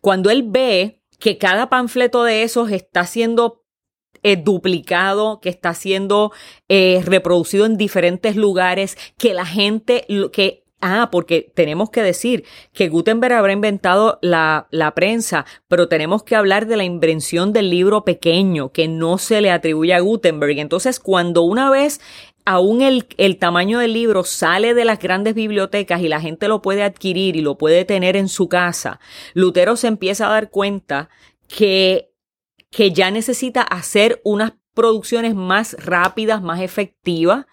Cuando 0.00 0.30
él 0.30 0.44
ve 0.46 1.00
que 1.20 1.38
cada 1.38 1.68
panfleto 1.68 2.24
de 2.24 2.42
esos 2.42 2.72
está 2.72 3.04
siendo 3.04 3.59
eh, 4.22 4.36
duplicado, 4.36 5.40
que 5.40 5.48
está 5.48 5.74
siendo 5.74 6.32
eh, 6.68 7.02
reproducido 7.04 7.66
en 7.66 7.76
diferentes 7.76 8.36
lugares, 8.36 8.96
que 9.16 9.34
la 9.34 9.46
gente, 9.46 10.06
que 10.32 10.64
Ah, 10.82 11.10
porque 11.12 11.52
tenemos 11.54 11.90
que 11.90 12.02
decir 12.02 12.44
que 12.72 12.88
Gutenberg 12.88 13.34
habrá 13.34 13.52
inventado 13.52 14.18
la, 14.22 14.66
la, 14.70 14.94
prensa, 14.94 15.44
pero 15.68 15.88
tenemos 15.88 16.22
que 16.22 16.36
hablar 16.36 16.66
de 16.66 16.78
la 16.78 16.84
invención 16.84 17.52
del 17.52 17.68
libro 17.68 18.02
pequeño, 18.02 18.72
que 18.72 18.88
no 18.88 19.18
se 19.18 19.42
le 19.42 19.50
atribuye 19.50 19.92
a 19.92 20.00
Gutenberg. 20.00 20.58
Entonces, 20.58 20.98
cuando 20.98 21.42
una 21.42 21.68
vez 21.68 22.00
aún 22.46 22.80
el, 22.80 23.06
el, 23.18 23.36
tamaño 23.36 23.78
del 23.78 23.92
libro 23.92 24.24
sale 24.24 24.72
de 24.72 24.86
las 24.86 24.98
grandes 24.98 25.34
bibliotecas 25.34 26.00
y 26.00 26.08
la 26.08 26.22
gente 26.22 26.48
lo 26.48 26.62
puede 26.62 26.82
adquirir 26.82 27.36
y 27.36 27.42
lo 27.42 27.58
puede 27.58 27.84
tener 27.84 28.16
en 28.16 28.28
su 28.28 28.48
casa, 28.48 29.00
Lutero 29.34 29.76
se 29.76 29.88
empieza 29.88 30.28
a 30.28 30.30
dar 30.30 30.48
cuenta 30.48 31.10
que, 31.46 32.09
que 32.70 32.92
ya 32.92 33.10
necesita 33.10 33.62
hacer 33.62 34.20
unas 34.24 34.52
producciones 34.74 35.34
más 35.34 35.76
rápidas, 35.78 36.42
más 36.42 36.60
efectivas, 36.60 37.46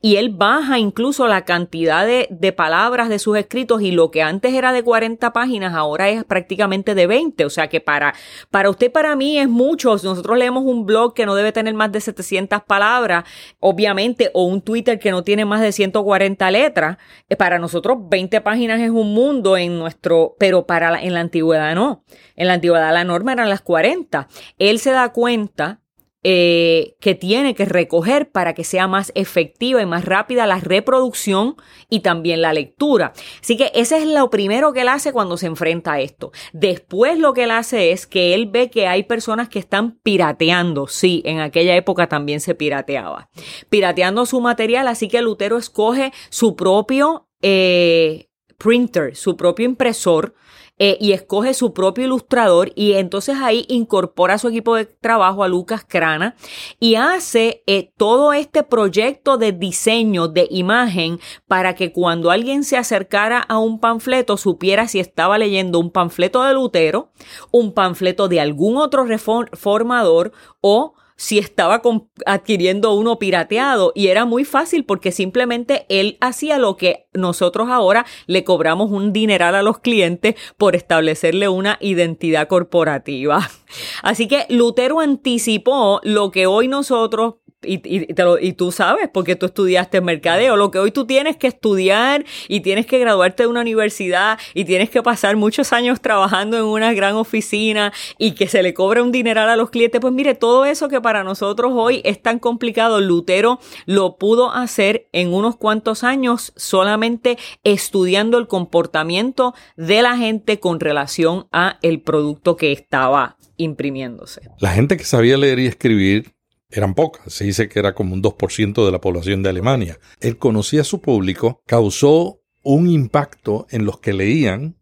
y 0.00 0.16
él 0.16 0.30
baja 0.30 0.78
incluso 0.78 1.26
la 1.26 1.44
cantidad 1.44 2.06
de, 2.06 2.28
de, 2.30 2.52
palabras 2.52 3.08
de 3.08 3.18
sus 3.18 3.36
escritos 3.36 3.82
y 3.82 3.92
lo 3.92 4.10
que 4.10 4.22
antes 4.22 4.54
era 4.54 4.72
de 4.72 4.82
40 4.82 5.32
páginas 5.32 5.74
ahora 5.74 6.08
es 6.08 6.24
prácticamente 6.24 6.94
de 6.94 7.06
20. 7.06 7.44
O 7.44 7.50
sea 7.50 7.68
que 7.68 7.80
para, 7.80 8.14
para 8.50 8.70
usted, 8.70 8.90
para 8.90 9.16
mí 9.16 9.38
es 9.38 9.48
mucho. 9.48 9.90
Nosotros 9.90 10.38
leemos 10.38 10.64
un 10.64 10.86
blog 10.86 11.14
que 11.14 11.26
no 11.26 11.34
debe 11.34 11.52
tener 11.52 11.74
más 11.74 11.92
de 11.92 12.00
700 12.00 12.62
palabras, 12.64 13.24
obviamente, 13.58 14.30
o 14.34 14.44
un 14.44 14.62
Twitter 14.62 14.98
que 14.98 15.10
no 15.10 15.22
tiene 15.22 15.44
más 15.44 15.60
de 15.60 15.72
140 15.72 16.50
letras. 16.50 16.98
Eh, 17.28 17.36
para 17.36 17.58
nosotros 17.58 17.98
20 18.08 18.40
páginas 18.40 18.80
es 18.80 18.90
un 18.90 19.14
mundo 19.14 19.56
en 19.56 19.78
nuestro, 19.78 20.36
pero 20.38 20.66
para 20.66 21.02
en 21.02 21.14
la 21.14 21.20
antigüedad 21.20 21.74
no. 21.74 22.04
En 22.36 22.48
la 22.48 22.54
antigüedad 22.54 22.92
la 22.92 23.04
norma 23.04 23.32
eran 23.32 23.48
las 23.48 23.60
40. 23.60 24.28
Él 24.58 24.78
se 24.78 24.90
da 24.90 25.12
cuenta 25.12 25.80
eh, 26.22 26.96
que 27.00 27.14
tiene 27.14 27.54
que 27.54 27.64
recoger 27.64 28.30
para 28.30 28.52
que 28.52 28.62
sea 28.62 28.86
más 28.86 29.10
efectiva 29.14 29.80
y 29.80 29.86
más 29.86 30.04
rápida 30.04 30.46
la 30.46 30.60
reproducción 30.60 31.56
y 31.88 32.00
también 32.00 32.42
la 32.42 32.52
lectura. 32.52 33.14
Así 33.40 33.56
que 33.56 33.70
ese 33.74 33.96
es 33.96 34.06
lo 34.06 34.28
primero 34.28 34.74
que 34.74 34.82
él 34.82 34.88
hace 34.88 35.12
cuando 35.12 35.38
se 35.38 35.46
enfrenta 35.46 35.94
a 35.94 36.00
esto. 36.00 36.30
Después 36.52 37.18
lo 37.18 37.32
que 37.32 37.44
él 37.44 37.50
hace 37.50 37.92
es 37.92 38.06
que 38.06 38.34
él 38.34 38.46
ve 38.46 38.68
que 38.68 38.86
hay 38.86 39.04
personas 39.04 39.48
que 39.48 39.58
están 39.58 39.98
pirateando. 40.02 40.88
Sí, 40.88 41.22
en 41.24 41.40
aquella 41.40 41.74
época 41.74 42.06
también 42.06 42.40
se 42.40 42.54
pirateaba. 42.54 43.30
Pirateando 43.70 44.26
su 44.26 44.42
material, 44.42 44.88
así 44.88 45.08
que 45.08 45.22
Lutero 45.22 45.56
escoge 45.56 46.12
su 46.28 46.54
propio 46.54 47.28
eh, 47.40 48.28
printer, 48.58 49.16
su 49.16 49.38
propio 49.38 49.64
impresor 49.64 50.34
eh, 50.82 50.96
y 50.98 51.12
escoge 51.12 51.52
su 51.52 51.74
propio 51.74 52.06
ilustrador 52.06 52.72
y 52.74 52.94
entonces 52.94 53.36
ahí 53.38 53.66
incorpora 53.68 54.34
a 54.34 54.38
su 54.38 54.48
equipo 54.48 54.76
de 54.76 54.86
trabajo 54.86 55.44
a 55.44 55.48
Lucas 55.48 55.84
Crana 55.86 56.36
y 56.78 56.94
hace 56.94 57.62
eh, 57.66 57.92
todo 57.98 58.32
este 58.32 58.62
proyecto 58.62 59.36
de 59.36 59.52
diseño 59.52 60.26
de 60.26 60.48
imagen 60.50 61.20
para 61.46 61.74
que 61.74 61.92
cuando 61.92 62.30
alguien 62.30 62.64
se 62.64 62.78
acercara 62.78 63.40
a 63.40 63.58
un 63.58 63.78
panfleto 63.78 64.38
supiera 64.38 64.88
si 64.88 65.00
estaba 65.00 65.36
leyendo 65.36 65.78
un 65.78 65.90
panfleto 65.90 66.42
de 66.44 66.54
Lutero, 66.54 67.12
un 67.50 67.74
panfleto 67.74 68.28
de 68.28 68.40
algún 68.40 68.78
otro 68.78 69.04
reformador 69.04 70.32
o 70.62 70.94
si 71.20 71.38
estaba 71.38 71.82
adquiriendo 72.24 72.94
uno 72.94 73.18
pirateado 73.18 73.92
y 73.94 74.06
era 74.06 74.24
muy 74.24 74.46
fácil 74.46 74.86
porque 74.86 75.12
simplemente 75.12 75.84
él 75.90 76.16
hacía 76.22 76.58
lo 76.58 76.78
que 76.78 77.08
nosotros 77.12 77.68
ahora 77.68 78.06
le 78.26 78.42
cobramos 78.42 78.90
un 78.90 79.12
dineral 79.12 79.54
a 79.54 79.60
los 79.60 79.80
clientes 79.80 80.36
por 80.56 80.74
establecerle 80.74 81.50
una 81.50 81.76
identidad 81.82 82.48
corporativa. 82.48 83.50
Así 84.02 84.28
que 84.28 84.46
Lutero 84.48 85.00
anticipó 85.00 86.00
lo 86.04 86.30
que 86.30 86.46
hoy 86.46 86.68
nosotros 86.68 87.34
y, 87.62 88.52
tú 88.54 88.72
sabes, 88.72 89.08
porque 89.12 89.36
tú 89.36 89.46
estudiaste 89.46 90.00
mercadeo. 90.00 90.56
Lo 90.56 90.70
que 90.70 90.78
hoy 90.78 90.90
tú 90.90 91.06
tienes 91.06 91.36
que 91.36 91.46
estudiar 91.46 92.24
y 92.48 92.60
tienes 92.60 92.86
que 92.86 92.98
graduarte 92.98 93.42
de 93.42 93.48
una 93.48 93.60
universidad 93.60 94.38
y 94.54 94.64
tienes 94.64 94.90
que 94.90 95.02
pasar 95.02 95.36
muchos 95.36 95.72
años 95.72 96.00
trabajando 96.00 96.56
en 96.56 96.64
una 96.64 96.92
gran 96.92 97.14
oficina 97.14 97.92
y 98.18 98.32
que 98.32 98.48
se 98.48 98.62
le 98.62 98.74
cobra 98.74 99.02
un 99.02 99.12
dineral 99.12 99.48
a 99.48 99.56
los 99.56 99.70
clientes. 99.70 100.00
Pues 100.00 100.12
mire, 100.12 100.34
todo 100.34 100.64
eso 100.64 100.88
que 100.88 101.00
para 101.00 101.24
nosotros 101.24 101.72
hoy 101.74 102.00
es 102.04 102.22
tan 102.22 102.38
complicado, 102.38 103.00
Lutero 103.00 103.60
lo 103.86 104.16
pudo 104.16 104.52
hacer 104.52 105.08
en 105.12 105.32
unos 105.32 105.56
cuantos 105.56 106.04
años 106.04 106.52
solamente 106.56 107.38
estudiando 107.64 108.38
el 108.38 108.46
comportamiento 108.46 109.54
de 109.76 110.02
la 110.02 110.16
gente 110.16 110.60
con 110.60 110.80
relación 110.80 111.46
a 111.52 111.78
el 111.82 112.00
producto 112.00 112.56
que 112.56 112.72
estaba 112.72 113.36
imprimiéndose. 113.56 114.42
La 114.58 114.70
gente 114.70 114.96
que 114.96 115.04
sabía 115.04 115.36
leer 115.36 115.58
y 115.58 115.66
escribir 115.66 116.32
eran 116.70 116.94
pocas, 116.94 117.32
se 117.32 117.44
dice 117.44 117.68
que 117.68 117.78
era 117.78 117.94
como 117.94 118.14
un 118.14 118.22
2% 118.22 118.84
de 118.84 118.92
la 118.92 119.00
población 119.00 119.42
de 119.42 119.50
Alemania. 119.50 119.98
Él 120.20 120.38
conocía 120.38 120.82
a 120.82 120.84
su 120.84 121.00
público, 121.00 121.60
causó 121.66 122.40
un 122.62 122.88
impacto 122.88 123.66
en 123.70 123.84
los 123.84 123.98
que 124.00 124.12
leían, 124.12 124.76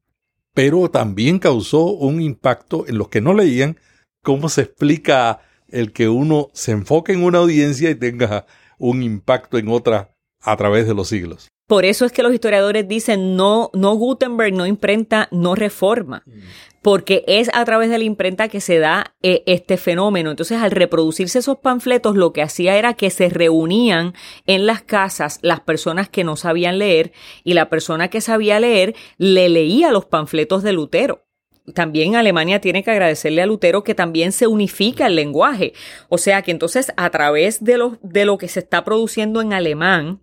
pero 0.54 0.90
también 0.90 1.38
causó 1.38 1.87
un 1.87 2.21
impacto 2.21 2.85
en 2.87 2.99
los 2.99 3.09
que 3.09 3.21
no 3.21 3.33
leían. 3.33 3.78
¿Cómo 4.23 4.49
se 4.49 4.62
explica 4.62 5.40
el 5.68 5.92
que 5.92 6.09
uno 6.09 6.49
se 6.52 6.73
enfoque 6.73 7.12
en 7.12 7.23
una 7.23 7.38
audiencia 7.38 7.90
y 7.90 7.95
tenga 7.95 8.47
un 8.78 9.02
impacto 9.02 9.59
en 9.59 9.68
otra 9.68 10.14
a 10.40 10.57
través 10.57 10.87
de 10.87 10.95
los 10.95 11.09
siglos? 11.09 11.49
Por 11.68 11.84
eso 11.84 12.04
es 12.04 12.10
que 12.10 12.25
los 12.25 12.34
historiadores 12.34 12.88
dicen 12.88 13.37
no, 13.37 13.70
no 13.75 13.94
Gutenberg, 13.94 14.52
no 14.52 14.66
imprenta, 14.66 15.28
no 15.30 15.54
reforma. 15.54 16.25
Mm 16.26 16.32
porque 16.82 17.25
es 17.26 17.50
a 17.52 17.64
través 17.64 17.90
de 17.90 17.98
la 17.98 18.04
imprenta 18.04 18.48
que 18.48 18.60
se 18.60 18.78
da 18.78 19.14
eh, 19.22 19.42
este 19.46 19.76
fenómeno. 19.76 20.30
Entonces, 20.30 20.58
al 20.58 20.70
reproducirse 20.70 21.40
esos 21.40 21.58
panfletos, 21.58 22.16
lo 22.16 22.32
que 22.32 22.42
hacía 22.42 22.76
era 22.76 22.94
que 22.94 23.10
se 23.10 23.28
reunían 23.28 24.14
en 24.46 24.66
las 24.66 24.82
casas 24.82 25.38
las 25.42 25.60
personas 25.60 26.08
que 26.08 26.25
no 26.25 26.37
sabían 26.37 26.78
leer 26.78 27.12
y 27.44 27.54
la 27.54 27.68
persona 27.68 28.08
que 28.08 28.20
sabía 28.20 28.60
leer 28.60 28.94
le 29.18 29.48
leía 29.48 29.90
los 29.90 30.06
panfletos 30.06 30.62
de 30.62 30.72
Lutero 30.72 31.25
también 31.75 32.16
Alemania 32.16 32.62
tiene 32.62 32.82
que 32.82 32.90
agradecerle 32.90 33.42
a 33.42 33.46
Lutero 33.46 33.84
que 33.84 33.94
también 33.94 34.32
se 34.32 34.46
unifica 34.46 35.06
el 35.06 35.16
lenguaje. 35.16 35.75
O 36.08 36.16
sea 36.16 36.40
que 36.40 36.50
entonces 36.50 36.94
a 36.96 37.10
través 37.10 37.62
de 37.62 37.76
lo, 37.76 37.98
de 38.00 38.25
lo 38.25 38.38
que 38.38 38.48
se 38.48 38.60
está 38.60 38.84
produciendo 38.84 39.42
en 39.42 39.52
alemán, 39.52 40.22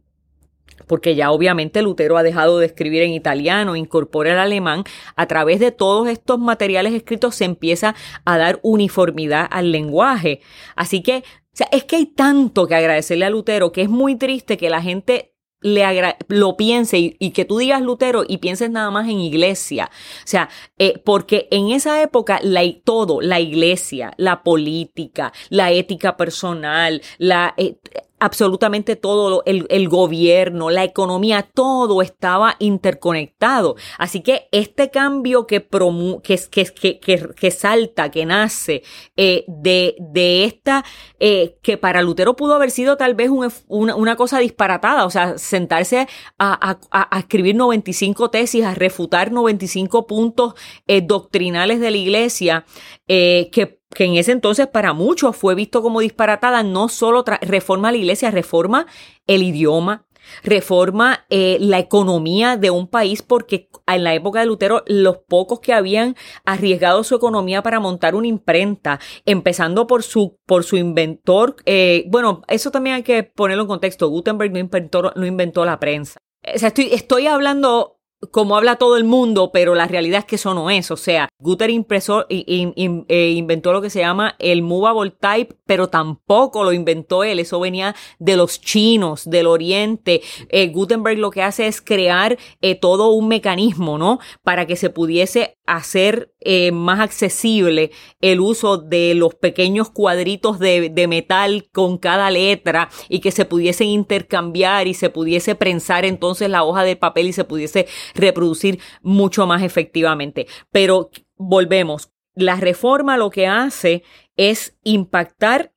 porque 0.87 1.15
ya 1.15 1.31
obviamente 1.31 1.81
Lutero 1.81 2.17
ha 2.17 2.23
dejado 2.23 2.59
de 2.59 2.65
escribir 2.65 3.03
en 3.03 3.11
italiano, 3.11 3.75
incorpora 3.75 4.33
el 4.33 4.39
alemán, 4.39 4.83
a 5.15 5.27
través 5.27 5.59
de 5.59 5.71
todos 5.71 6.07
estos 6.07 6.39
materiales 6.39 6.93
escritos 6.93 7.35
se 7.35 7.45
empieza 7.45 7.95
a 8.25 8.37
dar 8.37 8.59
uniformidad 8.63 9.47
al 9.49 9.71
lenguaje. 9.71 10.41
Así 10.75 11.01
que, 11.01 11.17
o 11.17 11.57
sea, 11.57 11.67
es 11.71 11.83
que 11.85 11.97
hay 11.97 12.05
tanto 12.05 12.67
que 12.67 12.75
agradecerle 12.75 13.25
a 13.25 13.29
Lutero 13.29 13.71
que 13.71 13.81
es 13.81 13.89
muy 13.89 14.15
triste 14.15 14.57
que 14.57 14.69
la 14.69 14.81
gente 14.81 15.35
le 15.65 16.15
lo 16.27 16.57
piense 16.57 17.15
y, 17.17 17.31
que 17.31 17.43
tú 17.43 17.57
digas 17.57 17.81
Lutero 17.81 18.23
y 18.27 18.37
pienses 18.37 18.69
nada 18.69 18.91
más 18.91 19.07
en 19.09 19.19
iglesia. 19.19 19.89
O 20.19 20.27
sea, 20.27 20.49
eh, 20.77 21.01
porque 21.03 21.47
en 21.49 21.71
esa 21.71 22.01
época 22.01 22.39
la, 22.43 22.61
todo, 22.83 23.19
la 23.19 23.39
iglesia, 23.39 24.13
la 24.17 24.43
política, 24.43 25.33
la 25.49 25.71
ética 25.71 26.17
personal, 26.17 27.01
la, 27.17 27.55
eh, 27.57 27.77
absolutamente 28.19 28.95
todo, 28.95 29.43
el, 29.45 29.65
el, 29.69 29.89
gobierno, 29.89 30.69
la 30.69 30.83
economía, 30.83 31.47
todo 31.53 32.01
estaba 32.01 32.55
interconectado. 32.59 33.75
Así 33.97 34.21
que 34.21 34.47
este 34.51 34.89
cambio 34.89 35.47
que, 35.47 35.61
promu 35.61 36.21
que, 36.21 36.39
que, 36.49 36.65
que, 36.99 36.99
que, 37.35 37.51
salta, 37.51 38.09
que 38.09 38.25
nace 38.25 38.83
eh, 39.17 39.43
de, 39.47 39.95
de 39.99 40.45
esta, 40.45 40.85
eh, 41.19 41.57
que 41.61 41.77
para 41.77 42.01
Lutero 42.01 42.35
pudo 42.35 42.55
haber 42.55 42.71
sido 42.71 42.97
tal 42.97 43.15
vez 43.15 43.29
una, 43.29 43.95
una, 43.95 44.15
cosa 44.15 44.39
disparatada, 44.39 45.05
o 45.05 45.09
sea, 45.09 45.37
sentarse 45.37 46.07
a, 46.37 46.79
a, 46.91 47.15
a, 47.15 47.19
escribir 47.19 47.55
95 47.55 48.29
tesis, 48.29 48.63
a 48.63 48.75
refutar 48.75 49.31
95 49.31 50.07
puntos 50.07 50.53
eh, 50.87 51.01
doctrinales 51.01 51.79
de 51.79 51.91
la 51.91 51.97
iglesia, 51.97 52.65
eh, 53.07 53.49
que 53.51 53.79
que 53.95 54.05
en 54.05 54.15
ese 54.15 54.31
entonces 54.31 54.67
para 54.67 54.93
muchos 54.93 55.35
fue 55.35 55.55
visto 55.55 55.81
como 55.81 56.01
disparatada, 56.01 56.61
no 56.61 56.89
solo 56.89 57.23
reforma 57.41 57.91
la 57.91 57.97
iglesia, 57.97 58.29
reforma 58.29 58.85
el 59.25 59.41
idioma, 59.41 60.05
reforma 60.43 61.25
eh, 61.29 61.57
la 61.59 61.79
economía 61.79 62.57
de 62.57 62.69
un 62.69 62.87
país 62.87 63.21
porque 63.21 63.69
en 63.87 64.03
la 64.03 64.13
época 64.13 64.39
de 64.39 64.45
Lutero 64.47 64.83
los 64.87 65.17
pocos 65.17 65.59
que 65.59 65.73
habían 65.73 66.15
arriesgado 66.45 67.03
su 67.03 67.15
economía 67.15 67.63
para 67.63 67.79
montar 67.79 68.15
una 68.15 68.27
imprenta, 68.27 68.99
empezando 69.25 69.87
por 69.87 70.03
su, 70.03 70.39
por 70.45 70.63
su 70.63 70.77
inventor, 70.77 71.55
eh, 71.65 72.05
bueno, 72.07 72.41
eso 72.47 72.71
también 72.71 72.97
hay 72.97 73.03
que 73.03 73.23
ponerlo 73.23 73.63
en 73.63 73.69
contexto, 73.69 74.09
Gutenberg 74.09 74.51
no 74.51 74.59
inventó, 74.59 75.13
no 75.15 75.25
inventó 75.25 75.65
la 75.65 75.79
prensa. 75.79 76.19
O 76.53 76.59
sea, 76.59 76.67
estoy, 76.67 76.89
estoy 76.93 77.27
hablando 77.27 77.95
como 78.31 78.55
habla 78.55 78.77
todo 78.77 78.97
el 78.97 79.03
mundo, 79.03 79.51
pero 79.51 79.75
la 79.75 79.87
realidad 79.87 80.19
es 80.19 80.25
que 80.25 80.35
eso 80.35 80.53
no 80.53 80.69
es. 80.69 80.91
O 80.91 80.97
sea, 80.97 81.29
Guter 81.37 81.69
impresor, 81.69 82.27
eh, 82.29 83.33
inventó 83.35 83.73
lo 83.73 83.81
que 83.81 83.89
se 83.89 83.99
llama 83.99 84.35
el 84.39 84.61
movable 84.61 85.11
type, 85.11 85.55
pero 85.65 85.89
tampoco 85.89 86.63
lo 86.63 86.71
inventó 86.71 87.25
él, 87.25 87.39
eso 87.39 87.59
venía 87.59 87.93
de 88.19 88.37
los 88.37 88.61
chinos, 88.61 89.29
del 89.29 89.47
oriente. 89.47 90.21
Eh, 90.49 90.69
Gutenberg 90.69 91.17
lo 91.17 91.31
que 91.31 91.43
hace 91.43 91.67
es 91.67 91.81
crear 91.81 92.37
eh, 92.61 92.75
todo 92.75 93.09
un 93.09 93.27
mecanismo, 93.27 93.97
¿no? 93.97 94.19
Para 94.43 94.65
que 94.65 94.77
se 94.77 94.89
pudiese 94.89 95.57
hacer 95.65 96.31
más 96.71 96.99
accesible 96.99 97.89
el 98.21 98.39
uso 98.39 98.77
de 98.77 99.15
los 99.15 99.33
pequeños 99.33 99.89
cuadritos 99.89 100.59
de, 100.59 100.91
de 100.91 101.07
metal 101.07 101.67
con 101.73 101.97
cada 101.97 102.29
letra 102.29 102.87
y 103.09 103.19
que 103.19 103.31
se 103.31 103.45
pudiesen 103.45 103.87
intercambiar 103.87 104.87
y 104.87 104.93
se 104.93 105.09
pudiese 105.09 105.55
prensar 105.55 106.05
entonces 106.05 106.51
la 106.51 106.63
hoja 106.63 106.83
de 106.83 106.95
papel 106.95 107.29
y 107.29 107.33
se 107.33 107.45
pudiese 107.45 107.87
reproducir 108.13 108.79
mucho 109.01 109.47
más 109.47 109.63
efectivamente. 109.63 110.45
Pero 110.71 111.09
volvemos, 111.37 112.11
la 112.35 112.55
reforma 112.57 113.17
lo 113.17 113.29
que 113.29 113.47
hace 113.47 114.03
es 114.35 114.77
impactar 114.83 115.71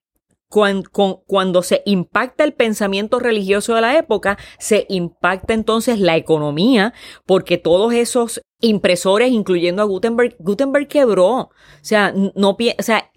cuando, 0.48 1.62
se 1.62 1.82
impacta 1.84 2.42
el 2.42 2.54
pensamiento 2.54 3.18
religioso 3.18 3.74
de 3.74 3.82
la 3.82 3.98
época, 3.98 4.38
se 4.58 4.86
impacta 4.88 5.52
entonces 5.52 6.00
la 6.00 6.16
economía, 6.16 6.94
porque 7.26 7.58
todos 7.58 7.92
esos 7.92 8.40
impresores, 8.60 9.30
incluyendo 9.30 9.82
a 9.82 9.84
Gutenberg, 9.84 10.36
Gutenberg 10.38 10.88
quebró. 10.88 11.30
O 11.30 11.52
sea, 11.82 12.14
no, 12.34 12.56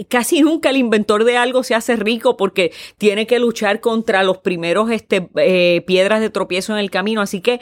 casi 0.09 0.41
nunca 0.41 0.69
el 0.69 0.77
inventor 0.77 1.23
de 1.23 1.37
algo 1.37 1.63
se 1.63 1.73
hace 1.73 1.95
rico 1.95 2.35
porque 2.35 2.73
tiene 2.97 3.25
que 3.27 3.39
luchar 3.39 3.79
contra 3.79 4.23
los 4.23 4.39
primeros 4.39 4.91
este, 4.91 5.29
eh, 5.37 5.83
piedras 5.87 6.19
de 6.19 6.29
tropiezo 6.29 6.73
en 6.73 6.79
el 6.79 6.91
camino. 6.91 7.21
Así 7.21 7.39
que 7.39 7.61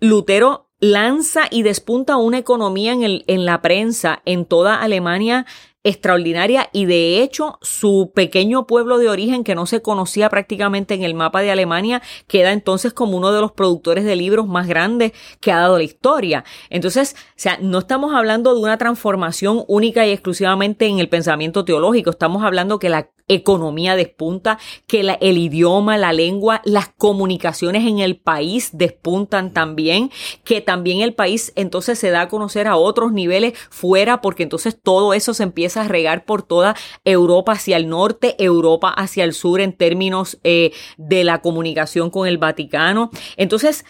Lutero 0.00 0.71
lanza 0.82 1.42
y 1.48 1.62
despunta 1.62 2.16
una 2.16 2.38
economía 2.38 2.92
en, 2.92 3.04
el, 3.04 3.24
en 3.28 3.44
la 3.44 3.62
prensa 3.62 4.20
en 4.24 4.44
toda 4.44 4.82
Alemania 4.82 5.46
extraordinaria 5.84 6.68
y 6.72 6.86
de 6.86 7.22
hecho 7.22 7.58
su 7.60 8.12
pequeño 8.14 8.66
pueblo 8.66 8.98
de 8.98 9.08
origen 9.08 9.44
que 9.44 9.54
no 9.54 9.66
se 9.66 9.82
conocía 9.82 10.28
prácticamente 10.28 10.94
en 10.94 11.02
el 11.02 11.14
mapa 11.14 11.42
de 11.42 11.50
Alemania 11.50 12.02
queda 12.28 12.52
entonces 12.52 12.92
como 12.92 13.16
uno 13.16 13.32
de 13.32 13.40
los 13.40 13.52
productores 13.52 14.04
de 14.04 14.16
libros 14.16 14.46
más 14.46 14.68
grandes 14.68 15.12
que 15.40 15.50
ha 15.50 15.58
dado 15.58 15.78
la 15.78 15.84
historia. 15.84 16.44
Entonces, 16.70 17.16
o 17.16 17.32
sea, 17.36 17.58
no 17.60 17.78
estamos 17.78 18.14
hablando 18.14 18.54
de 18.54 18.60
una 18.60 18.78
transformación 18.78 19.64
única 19.66 20.06
y 20.06 20.10
exclusivamente 20.10 20.86
en 20.86 20.98
el 20.98 21.08
pensamiento 21.08 21.64
teológico, 21.64 22.10
estamos 22.10 22.44
hablando 22.44 22.78
que 22.78 22.88
la 22.88 23.08
economía 23.28 23.96
despunta, 23.96 24.58
que 24.86 25.00
el 25.20 25.38
idioma, 25.38 25.96
la 25.96 26.12
lengua, 26.12 26.60
las 26.64 26.88
comunicaciones 26.88 27.86
en 27.86 27.98
el 27.98 28.16
país 28.16 28.70
despuntan 28.72 29.52
también, 29.52 30.10
que 30.44 30.60
también 30.60 31.00
el 31.00 31.14
país 31.14 31.52
entonces 31.56 31.98
se 31.98 32.10
da 32.10 32.22
a 32.22 32.28
conocer 32.28 32.66
a 32.66 32.76
otros 32.76 33.12
niveles 33.12 33.54
fuera 33.70 34.20
porque 34.20 34.42
entonces 34.42 34.78
todo 34.80 35.14
eso 35.14 35.34
se 35.34 35.42
empieza 35.44 35.71
a 35.76 35.88
regar 35.88 36.24
por 36.24 36.42
toda 36.42 36.76
Europa 37.04 37.52
hacia 37.52 37.76
el 37.76 37.88
norte, 37.88 38.36
Europa 38.38 38.88
hacia 38.88 39.24
el 39.24 39.32
sur 39.32 39.60
en 39.60 39.72
términos 39.72 40.38
eh, 40.44 40.72
de 40.96 41.24
la 41.24 41.40
comunicación 41.40 42.10
con 42.10 42.26
el 42.26 42.38
Vaticano. 42.38 43.10
Entonces, 43.36 43.84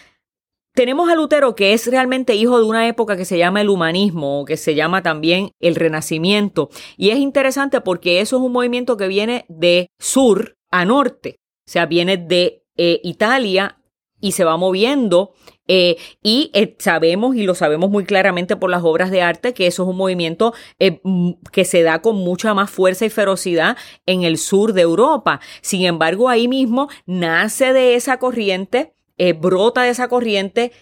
tenemos 0.73 1.09
a 1.09 1.15
Lutero 1.15 1.55
que 1.55 1.73
es 1.73 1.85
realmente 1.85 2.35
hijo 2.35 2.57
de 2.57 2.65
una 2.65 2.87
época 2.87 3.15
que 3.15 3.25
se 3.25 3.37
llama 3.37 3.61
el 3.61 3.69
humanismo 3.69 4.43
que 4.45 4.57
se 4.57 4.73
llama 4.73 5.03
también 5.03 5.51
el 5.59 5.75
renacimiento. 5.75 6.69
Y 6.97 7.11
es 7.11 7.19
interesante 7.19 7.79
porque 7.81 8.21
eso 8.21 8.37
es 8.37 8.41
un 8.41 8.51
movimiento 8.51 8.97
que 8.97 9.07
viene 9.07 9.45
de 9.49 9.87
sur 9.99 10.55
a 10.71 10.85
norte. 10.85 11.37
O 11.67 11.71
sea, 11.71 11.85
viene 11.85 12.17
de 12.17 12.63
eh, 12.75 12.99
Italia 13.03 13.77
y 14.19 14.31
se 14.31 14.43
va 14.43 14.57
moviendo 14.57 15.33
eh, 15.67 15.97
y 16.21 16.51
eh, 16.53 16.75
sabemos 16.79 17.35
y 17.35 17.43
lo 17.43 17.55
sabemos 17.55 17.89
muy 17.89 18.03
claramente 18.03 18.55
por 18.55 18.69
las 18.69 18.83
obras 18.83 19.11
de 19.11 19.21
arte 19.21 19.53
que 19.53 19.67
eso 19.67 19.83
es 19.83 19.89
un 19.89 19.95
movimiento 19.95 20.53
eh, 20.79 20.99
que 21.51 21.63
se 21.63 21.83
da 21.83 22.01
con 22.01 22.17
mucha 22.17 22.53
más 22.53 22.69
fuerza 22.69 23.05
y 23.05 23.09
ferocidad 23.09 23.77
en 24.05 24.23
el 24.23 24.37
sur 24.37 24.73
de 24.73 24.81
Europa. 24.81 25.39
Sin 25.61 25.85
embargo, 25.85 26.27
ahí 26.27 26.47
mismo 26.47 26.89
nace 27.05 27.73
de 27.73 27.95
esa 27.95 28.17
corriente 28.17 28.93
brota 29.39 29.83
de 29.83 29.89
esa 29.89 30.09
corriente 30.09 30.73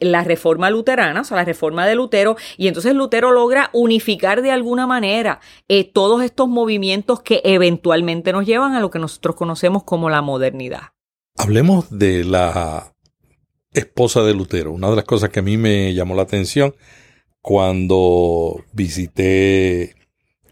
la 0.00 0.24
reforma 0.24 0.68
luterana, 0.68 1.20
o 1.20 1.24
sea, 1.24 1.36
la 1.36 1.44
reforma 1.44 1.86
de 1.86 1.94
Lutero, 1.94 2.36
y 2.56 2.66
entonces 2.66 2.92
Lutero 2.92 3.30
logra 3.30 3.70
unificar 3.72 4.42
de 4.42 4.50
alguna 4.50 4.88
manera 4.88 5.38
todos 5.92 6.24
estos 6.24 6.48
movimientos 6.48 7.20
que 7.20 7.40
eventualmente 7.44 8.32
nos 8.32 8.46
llevan 8.46 8.74
a 8.74 8.80
lo 8.80 8.90
que 8.90 8.98
nosotros 8.98 9.36
conocemos 9.36 9.84
como 9.84 10.10
la 10.10 10.22
modernidad. 10.22 10.94
Hablemos 11.36 11.96
de 11.96 12.24
la 12.24 12.94
esposa 13.72 14.22
de 14.22 14.34
Lutero. 14.34 14.72
Una 14.72 14.90
de 14.90 14.96
las 14.96 15.04
cosas 15.04 15.30
que 15.30 15.40
a 15.40 15.42
mí 15.42 15.56
me 15.56 15.94
llamó 15.94 16.14
la 16.14 16.22
atención 16.22 16.74
cuando 17.40 18.64
visité 18.72 19.96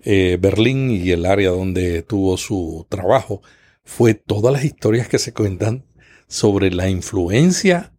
eh, 0.03 0.39
Berlín 0.41 0.91
y 0.91 1.11
el 1.11 1.27
área 1.27 1.51
donde 1.51 2.03
tuvo 2.03 2.37
su 2.37 2.87
trabajo 2.89 3.43
fue 3.85 4.15
todas 4.15 4.53
las 4.53 4.65
historias 4.65 5.09
que 5.09 5.19
se 5.19 5.33
cuentan 5.33 5.85
sobre 6.29 6.71
la 6.71 6.89
influencia 6.89 7.93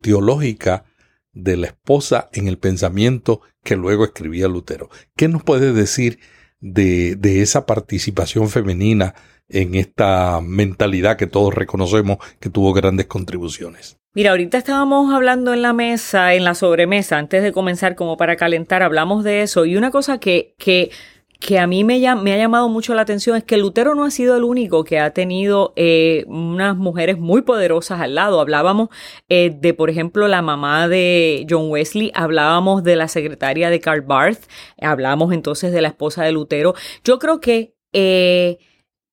teológica 0.00 0.84
de 1.32 1.56
la 1.56 1.68
esposa 1.68 2.28
en 2.32 2.48
el 2.48 2.58
pensamiento 2.58 3.40
que 3.62 3.76
luego 3.76 4.04
escribía 4.04 4.48
Lutero. 4.48 4.88
¿Qué 5.16 5.28
nos 5.28 5.42
puede 5.42 5.72
decir 5.72 6.18
de, 6.60 7.16
de 7.16 7.42
esa 7.42 7.66
participación 7.66 8.48
femenina 8.48 9.14
en 9.48 9.74
esta 9.74 10.40
mentalidad 10.42 11.16
que 11.16 11.26
todos 11.26 11.54
reconocemos 11.54 12.18
que 12.40 12.50
tuvo 12.50 12.72
grandes 12.72 13.06
contribuciones? 13.06 13.98
Mira, 14.14 14.30
ahorita 14.30 14.58
estábamos 14.58 15.12
hablando 15.14 15.52
en 15.52 15.62
la 15.62 15.72
mesa, 15.72 16.34
en 16.34 16.44
la 16.44 16.54
sobremesa, 16.54 17.18
antes 17.18 17.42
de 17.42 17.52
comenzar, 17.52 17.94
como 17.94 18.16
para 18.16 18.36
calentar, 18.36 18.82
hablamos 18.82 19.22
de 19.22 19.42
eso. 19.42 19.64
Y 19.64 19.76
una 19.76 19.90
cosa 19.90 20.18
que, 20.18 20.54
que, 20.58 20.90
que 21.38 21.58
a 21.58 21.66
mí 21.66 21.84
me, 21.84 22.00
me, 22.16 22.32
ha 22.32 22.36
llamado 22.36 22.68
mucho 22.68 22.94
la 22.94 23.02
atención 23.02 23.36
es 23.36 23.44
que 23.44 23.58
Lutero 23.58 23.94
no 23.94 24.04
ha 24.04 24.10
sido 24.10 24.36
el 24.36 24.44
único 24.44 24.82
que 24.82 24.98
ha 24.98 25.12
tenido 25.12 25.72
eh, 25.76 26.24
unas 26.26 26.76
mujeres 26.76 27.18
muy 27.18 27.42
poderosas 27.42 28.00
al 28.00 28.16
lado. 28.16 28.40
Hablábamos 28.40 28.88
eh, 29.28 29.54
de, 29.54 29.72
por 29.74 29.88
ejemplo, 29.88 30.26
la 30.26 30.42
mamá 30.42 30.88
de 30.88 31.46
John 31.48 31.70
Wesley, 31.70 32.10
hablábamos 32.14 32.82
de 32.82 32.96
la 32.96 33.08
secretaria 33.08 33.70
de 33.70 33.78
Karl 33.78 34.00
Barth, 34.00 34.48
hablábamos 34.80 35.32
entonces 35.32 35.70
de 35.70 35.80
la 35.80 35.88
esposa 35.88 36.24
de 36.24 36.32
Lutero. 36.32 36.74
Yo 37.04 37.18
creo 37.18 37.40
que... 37.40 37.74
Eh, 37.92 38.58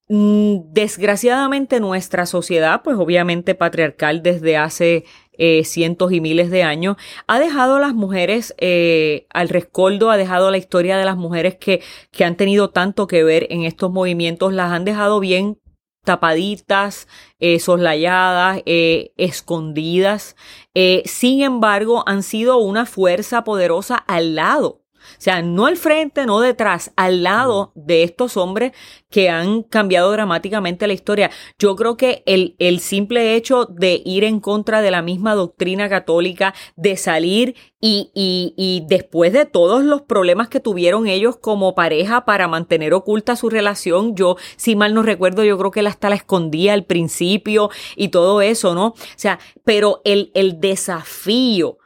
desgraciadamente 0.08 1.80
nuestra 1.80 2.26
sociedad, 2.28 2.82
pues 2.84 2.98
obviamente 2.98 3.56
patriarcal 3.56 4.22
desde 4.22 4.56
hace 4.56 5.06
eh, 5.34 5.64
cientos 5.64 6.12
y 6.12 6.22
miles 6.22 6.52
de 6.52 6.64
años, 6.64 6.98
ha 7.28 7.40
dejado 7.40 7.76
a 7.76 7.80
las 7.80 7.96
mujeres 7.96 8.54
eh, 8.60 9.26
al 9.32 9.50
rescoldo, 9.50 10.12
ha 10.12 10.18
dejado 10.18 10.52
la 10.52 10.58
historia 10.58 10.98
de 10.98 11.06
las 11.06 11.18
mujeres 11.18 11.56
que, 11.56 11.82
que 12.12 12.24
han 12.24 12.38
tenido 12.38 12.70
tanto 12.70 13.08
que 13.08 13.24
ver 13.24 13.48
en 13.50 13.64
estos 13.64 13.92
movimientos, 13.92 14.54
las 14.54 14.72
han 14.72 14.86
dejado 14.86 15.20
bien 15.20 15.60
tapaditas, 16.04 17.08
eh, 17.40 17.60
soslayadas, 17.60 18.62
escondidas. 18.68 20.36
sin 21.06 21.42
embargo, 21.42 22.04
han 22.06 22.22
sido 22.22 22.58
una 22.58 22.86
fuerza 22.86 23.44
poderosa 23.44 23.96
al 23.96 24.36
lado 24.36 24.85
o 25.18 25.22
sea, 25.22 25.42
no 25.42 25.66
al 25.66 25.78
frente, 25.78 26.26
no 26.26 26.40
detrás, 26.40 26.92
al 26.96 27.24
lado 27.24 27.72
de 27.76 28.04
estos 28.04 28.38
hombres 28.38 28.74
que 29.10 29.30
han 29.30 29.64
cambiado 29.64 30.12
dramáticamente 30.12 30.88
la 30.88 30.94
historia. 30.94 31.32
Yo 31.58 31.76
creo 31.76 31.96
que 31.96 32.24
el, 32.26 32.56
el 32.60 32.80
simple 32.80 33.36
hecho 33.36 33.66
de 33.66 34.02
ir 34.06 34.24
en 34.24 34.40
contra 34.40 34.82
de 34.82 34.92
la 34.92 35.02
misma 35.02 35.36
doctrina 35.36 35.88
católica, 35.88 36.54
de 36.76 36.98
salir 36.98 37.56
y, 37.80 38.12
y, 38.14 38.54
y 38.58 38.84
después 38.88 39.32
de 39.32 39.46
todos 39.46 39.84
los 39.84 40.02
problemas 40.02 40.50
que 40.50 40.60
tuvieron 40.60 41.08
ellos 41.08 41.38
como 41.38 41.76
pareja 41.76 42.26
para 42.26 42.48
mantener 42.48 42.94
oculta 42.94 43.36
su 43.36 43.50
relación, 43.50 44.16
yo, 44.16 44.38
si 44.58 44.76
mal 44.76 44.94
no 44.94 45.04
recuerdo, 45.04 45.44
yo 45.44 45.58
creo 45.58 45.72
que 45.72 45.82
él 45.82 45.88
hasta 45.88 46.10
la 46.10 46.16
escondía 46.16 46.74
al 46.74 46.84
principio 46.84 47.70
y 47.96 48.10
todo 48.10 48.42
eso, 48.42 48.76
¿no? 48.76 48.88
O 48.88 48.96
sea, 49.16 49.40
pero 49.64 50.02
el, 50.04 50.32
el 50.34 50.60
desafío 50.60 51.78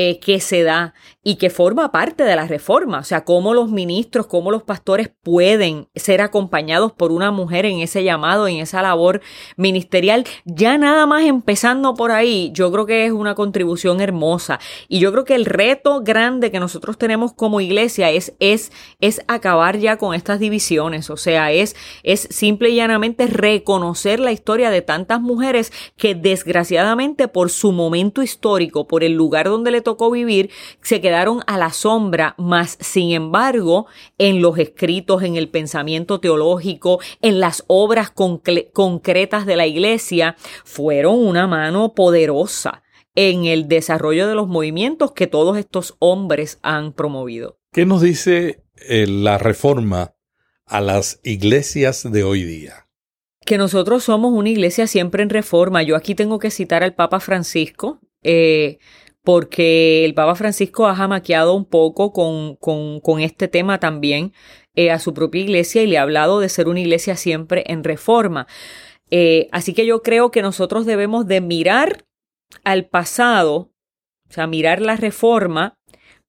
eh, 0.00 0.20
que 0.20 0.38
se 0.38 0.62
da 0.62 0.94
y 1.24 1.34
que 1.38 1.50
forma 1.50 1.90
parte 1.90 2.22
de 2.22 2.36
la 2.36 2.46
reforma, 2.46 3.00
o 3.00 3.02
sea, 3.02 3.24
cómo 3.24 3.52
los 3.52 3.68
ministros, 3.68 4.28
cómo 4.28 4.52
los 4.52 4.62
pastores 4.62 5.10
pueden 5.24 5.88
ser 5.96 6.20
acompañados 6.20 6.92
por 6.92 7.10
una 7.10 7.32
mujer 7.32 7.66
en 7.66 7.80
ese 7.80 8.04
llamado, 8.04 8.46
en 8.46 8.58
esa 8.58 8.80
labor 8.80 9.20
ministerial, 9.56 10.24
ya 10.44 10.78
nada 10.78 11.04
más 11.06 11.24
empezando 11.24 11.94
por 11.94 12.12
ahí, 12.12 12.52
yo 12.54 12.70
creo 12.70 12.86
que 12.86 13.06
es 13.06 13.12
una 13.12 13.34
contribución 13.34 14.00
hermosa. 14.00 14.60
Y 14.86 15.00
yo 15.00 15.10
creo 15.10 15.24
que 15.24 15.34
el 15.34 15.46
reto 15.46 16.00
grande 16.02 16.52
que 16.52 16.60
nosotros 16.60 16.96
tenemos 16.96 17.32
como 17.32 17.60
iglesia 17.60 18.10
es, 18.10 18.34
es, 18.38 18.70
es 19.00 19.20
acabar 19.26 19.78
ya 19.78 19.96
con 19.98 20.14
estas 20.14 20.38
divisiones, 20.38 21.10
o 21.10 21.16
sea, 21.16 21.50
es, 21.50 21.74
es 22.04 22.28
simple 22.30 22.70
y 22.70 22.76
llanamente 22.76 23.26
reconocer 23.26 24.20
la 24.20 24.30
historia 24.30 24.70
de 24.70 24.80
tantas 24.80 25.20
mujeres 25.20 25.72
que 25.96 26.14
desgraciadamente 26.14 27.26
por 27.26 27.50
su 27.50 27.72
momento 27.72 28.22
histórico, 28.22 28.86
por 28.86 29.02
el 29.02 29.14
lugar 29.14 29.48
donde 29.48 29.72
le 29.72 29.87
tocó 29.88 30.10
vivir, 30.10 30.50
se 30.82 31.00
quedaron 31.00 31.40
a 31.46 31.56
la 31.56 31.72
sombra, 31.72 32.34
mas 32.36 32.76
sin 32.78 33.12
embargo, 33.12 33.86
en 34.18 34.42
los 34.42 34.58
escritos, 34.58 35.22
en 35.22 35.36
el 35.36 35.48
pensamiento 35.48 36.20
teológico, 36.20 37.00
en 37.22 37.40
las 37.40 37.64
obras 37.68 38.10
concretas 38.10 39.46
de 39.46 39.56
la 39.56 39.66
iglesia, 39.66 40.36
fueron 40.62 41.14
una 41.26 41.46
mano 41.46 41.94
poderosa 41.94 42.82
en 43.14 43.46
el 43.46 43.66
desarrollo 43.66 44.28
de 44.28 44.34
los 44.34 44.46
movimientos 44.46 45.12
que 45.12 45.26
todos 45.26 45.56
estos 45.56 45.96
hombres 46.00 46.58
han 46.60 46.92
promovido. 46.92 47.58
¿Qué 47.72 47.86
nos 47.86 48.02
dice 48.02 48.62
eh, 48.86 49.06
la 49.06 49.38
reforma 49.38 50.12
a 50.66 50.82
las 50.82 51.18
iglesias 51.24 52.06
de 52.12 52.24
hoy 52.24 52.42
día? 52.42 52.88
Que 53.46 53.56
nosotros 53.56 54.04
somos 54.04 54.34
una 54.34 54.50
iglesia 54.50 54.86
siempre 54.86 55.22
en 55.22 55.30
reforma. 55.30 55.82
Yo 55.82 55.96
aquí 55.96 56.14
tengo 56.14 56.38
que 56.38 56.50
citar 56.50 56.82
al 56.82 56.94
Papa 56.94 57.20
Francisco, 57.20 58.00
eh, 58.22 58.78
porque 59.28 60.06
el 60.06 60.14
Papa 60.14 60.34
Francisco 60.36 60.86
ha 60.86 60.94
jamaqueado 60.96 61.52
un 61.52 61.66
poco 61.66 62.14
con, 62.14 62.56
con, 62.56 63.20
este 63.20 63.46
tema 63.46 63.78
también 63.78 64.32
eh, 64.74 64.90
a 64.90 64.98
su 64.98 65.12
propia 65.12 65.42
iglesia 65.42 65.82
y 65.82 65.86
le 65.86 65.98
ha 65.98 66.02
hablado 66.02 66.40
de 66.40 66.48
ser 66.48 66.66
una 66.66 66.80
iglesia 66.80 67.14
siempre 67.14 67.62
en 67.66 67.84
reforma. 67.84 68.46
así 69.52 69.74
que 69.74 69.84
yo 69.84 70.02
creo 70.02 70.30
que 70.30 70.40
nosotros 70.40 70.86
debemos 70.86 71.26
de 71.26 71.42
mirar 71.42 72.06
al 72.64 72.86
pasado, 72.86 73.70
o 74.30 74.32
sea, 74.32 74.46
mirar 74.46 74.80
la 74.80 74.96
reforma 74.96 75.78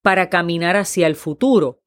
para 0.02 0.30
caminar 0.30 0.76
hacia 0.76 1.08
el 1.08 1.16
futuro. 1.16 1.80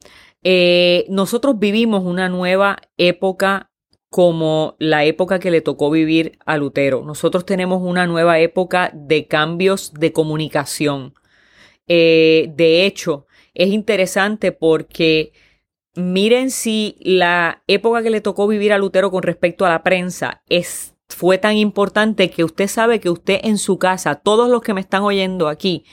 Eh, 0.42 1.04
nosotros 1.10 1.58
vivimos 1.58 2.04
una 2.04 2.30
nueva 2.30 2.78
época 2.96 3.70
como 4.12 4.76
la 4.78 5.06
época 5.06 5.38
que 5.38 5.50
le 5.50 5.62
tocó 5.62 5.90
vivir 5.90 6.38
a 6.44 6.58
Lutero. 6.58 7.02
Nosotros 7.02 7.46
tenemos 7.46 7.80
una 7.82 8.06
nueva 8.06 8.40
época 8.40 8.90
de 8.92 9.26
cambios 9.26 9.94
de 9.94 10.12
comunicación. 10.12 11.14
Eh, 11.88 12.52
de 12.54 12.84
hecho, 12.84 13.26
es 13.54 13.70
interesante 13.70 14.52
porque 14.52 15.32
miren 15.94 16.50
si 16.50 16.98
la 17.00 17.62
época 17.66 18.02
que 18.02 18.10
le 18.10 18.20
tocó 18.20 18.46
vivir 18.46 18.74
a 18.74 18.78
Lutero 18.78 19.10
con 19.10 19.22
respecto 19.22 19.64
a 19.64 19.70
la 19.70 19.82
prensa 19.82 20.42
es 20.46 20.92
fue 21.08 21.38
tan 21.38 21.56
importante 21.56 22.30
que 22.30 22.44
usted 22.44 22.68
sabe 22.68 23.00
que 23.00 23.10
usted 23.10 23.40
en 23.44 23.56
su 23.56 23.78
casa, 23.78 24.16
todos 24.16 24.50
los 24.50 24.60
que 24.62 24.74
me 24.74 24.80
están 24.80 25.02
oyendo 25.02 25.48
aquí, 25.48 25.84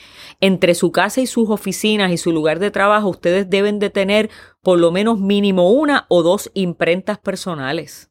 entre 0.42 0.76
su 0.76 0.92
casa 0.92 1.22
y 1.22 1.28
sus 1.28 1.50
oficinas 1.50 2.12
y 2.12 2.18
su 2.18 2.32
lugar 2.32 2.60
de 2.60 2.72
trabajo, 2.72 3.10
ustedes 3.10 3.50
deben 3.50 3.80
de 3.80 3.90
tener 3.90 4.30
por 4.62 4.80
lo 4.80 4.92
menos 4.92 5.20
mínimo 5.20 5.72
una 5.72 6.06
o 6.10 6.24
dos 6.24 6.52
imprentas 6.54 7.18
personales. 7.20 8.09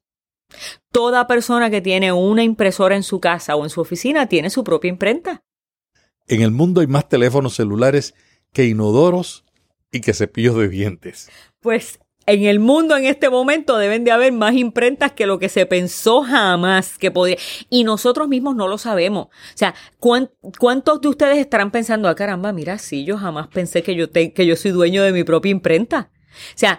Toda 0.91 1.27
persona 1.27 1.71
que 1.71 1.81
tiene 1.81 2.13
una 2.13 2.43
impresora 2.43 2.97
en 2.97 3.03
su 3.03 3.21
casa 3.21 3.57
o 3.57 3.65
en 3.65 3.71
su 3.71 3.81
oficina 3.81 4.27
tiene 4.27 4.51
su 4.51 4.65
propia 4.65 4.89
imprenta. 4.89 5.43
En 6.27 6.43
el 6.43 6.51
mundo 6.51 6.81
hay 6.81 6.87
más 6.87 7.09
teléfonos 7.09 7.55
celulares 7.55 8.15
que 8.53 8.67
inodoros 8.67 9.45
y 9.93 10.01
que 10.01 10.13
cepillos 10.13 10.57
de 10.57 10.69
dientes. 10.69 11.31
Pues 11.61 11.99
en 12.27 12.45
el 12.45 12.61
mundo 12.61 12.95
en 12.97 13.07
este 13.07 13.31
momento 13.31 13.79
deben 13.79 14.05
de 14.05 14.11
haber 14.11 14.33
más 14.33 14.55
imprentas 14.55 15.13
que 15.13 15.27
lo 15.27 15.39
que 15.39 15.49
se 15.49 15.65
pensó 15.65 16.23
jamás 16.23 16.99
que 16.99 17.11
podía. 17.11 17.39
Y 17.71 17.85
nosotros 17.85 18.29
mismos 18.29 18.55
no 18.55 18.69
lo 18.69 18.77
sabemos. 18.77 19.29
O 19.29 19.31
sea, 19.55 19.75
¿cuántos 19.99 21.01
de 21.01 21.09
ustedes 21.09 21.39
estarán 21.39 21.71
pensando, 21.71 22.07
ah, 22.07 22.15
caramba, 22.15 22.53
mira, 22.53 22.77
sí, 22.77 23.05
yo 23.07 23.17
jamás 23.17 23.49
pensé 23.49 23.83
que 23.83 23.95
yo, 23.95 24.13
que 24.13 24.47
yo 24.47 24.57
soy 24.57 24.73
dueño 24.73 25.03
de 25.03 25.13
mi 25.13 25.25
propia 25.25 25.51
imprenta? 25.51 26.11
O 26.55 26.59
sea, 26.59 26.79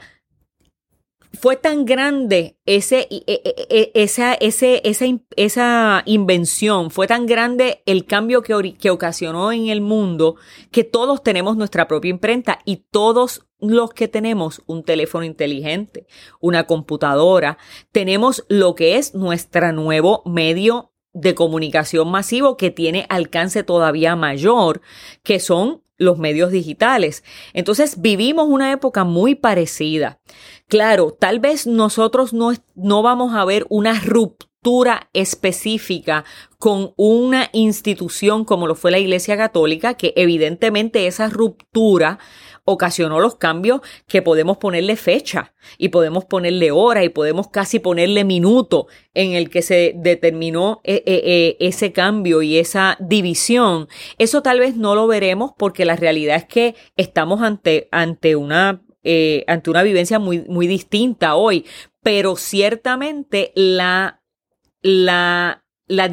fue 1.34 1.56
tan 1.56 1.86
grande 1.86 2.58
ese, 2.66 3.08
e, 3.10 3.24
e, 3.28 3.68
e, 3.70 3.92
esa, 3.94 4.34
esa, 4.34 4.66
esa 5.36 6.04
invención, 6.06 6.92
fue 6.92 7.08
tan 7.08 7.26
grande 7.26 7.84
el 7.86 8.06
cambio 8.06 8.42
que, 8.42 8.74
que 8.74 8.90
ocasionó 8.90 9.52
en 9.52 9.68
el 9.68 9.82
mundo 9.82 10.36
que 10.72 10.84
todos 10.84 11.24
tenemos 11.24 11.56
nuestra 11.58 11.88
propia 11.88 12.10
imprenta 12.10 12.60
y 12.66 12.88
todos 12.90 13.46
los 13.60 13.92
que 13.92 14.08
tenemos 14.08 14.62
un 14.66 14.84
teléfono 14.84 15.26
inteligente, 15.26 16.08
una 16.40 16.66
computadora, 16.66 17.58
tenemos 17.92 18.46
lo 18.48 18.74
que 18.76 18.98
es 18.98 19.14
nuestro 19.14 19.72
nuevo 19.74 20.24
medio 20.26 20.94
de 21.14 21.36
comunicación 21.36 22.10
masivo 22.10 22.56
que 22.56 22.72
tiene 22.72 23.06
alcance 23.10 23.64
todavía 23.64 24.16
mayor, 24.16 24.82
que 25.24 25.40
son 25.40 25.84
los 26.00 26.18
medios 26.18 26.52
digitales. 26.52 27.24
Entonces 27.54 28.02
vivimos 28.02 28.48
una 28.48 28.72
época 28.72 29.04
muy 29.04 29.36
parecida. 29.36 30.20
Claro, 30.68 31.12
tal 31.12 31.40
vez 31.40 31.68
nosotros 31.68 32.34
no, 32.34 32.54
no 32.76 33.04
vamos 33.04 33.36
a 33.36 33.46
ver 33.46 33.68
una 33.70 34.00
ruptura 34.00 35.10
específica 35.14 36.26
con 36.58 36.94
una 36.98 37.50
institución 37.54 38.44
como 38.44 38.68
lo 38.68 38.76
fue 38.76 38.92
la 38.92 39.00
Iglesia 39.00 39.38
Católica, 39.38 39.94
que 39.94 40.14
evidentemente 40.16 41.08
esa 41.08 41.30
ruptura 41.30 42.20
ocasionó 42.70 43.20
los 43.20 43.36
cambios 43.36 43.82
que 44.08 44.22
podemos 44.22 44.58
ponerle 44.58 44.96
fecha 44.96 45.54
y 45.78 45.90
podemos 45.90 46.26
ponerle 46.26 46.72
hora 46.72 47.04
y 47.04 47.10
podemos 47.10 47.48
casi 47.50 47.80
ponerle 47.80 48.24
minuto 48.24 48.88
en 49.14 49.34
el 49.34 49.50
que 49.50 49.62
se 49.62 49.94
determinó 49.96 50.82
eh, 50.84 51.04
eh, 51.06 51.22
eh, 51.26 51.58
ese 51.60 51.92
cambio 51.92 52.42
y 52.42 52.58
esa 52.58 52.98
división. 53.00 53.88
Eso 54.18 54.42
tal 54.42 54.60
vez 54.60 54.76
no 54.76 54.96
lo 54.96 55.08
veremos 55.08 55.52
porque 55.58 55.86
la 55.86 55.96
realidad 55.96 56.38
es 56.38 56.46
que 56.46 56.76
estamos 56.96 57.42
ante, 57.42 57.88
ante 57.92 58.36
una 58.36 58.82
ante 59.48 59.72
una 59.72 59.82
vivencia 59.82 60.20
muy, 60.20 60.44
muy 60.50 60.68
distinta 60.68 61.34
hoy, 61.34 61.66
pero 62.04 62.36
ciertamente 62.36 63.52
la, 63.56 64.22
la 64.82 65.64
la, 65.90 66.10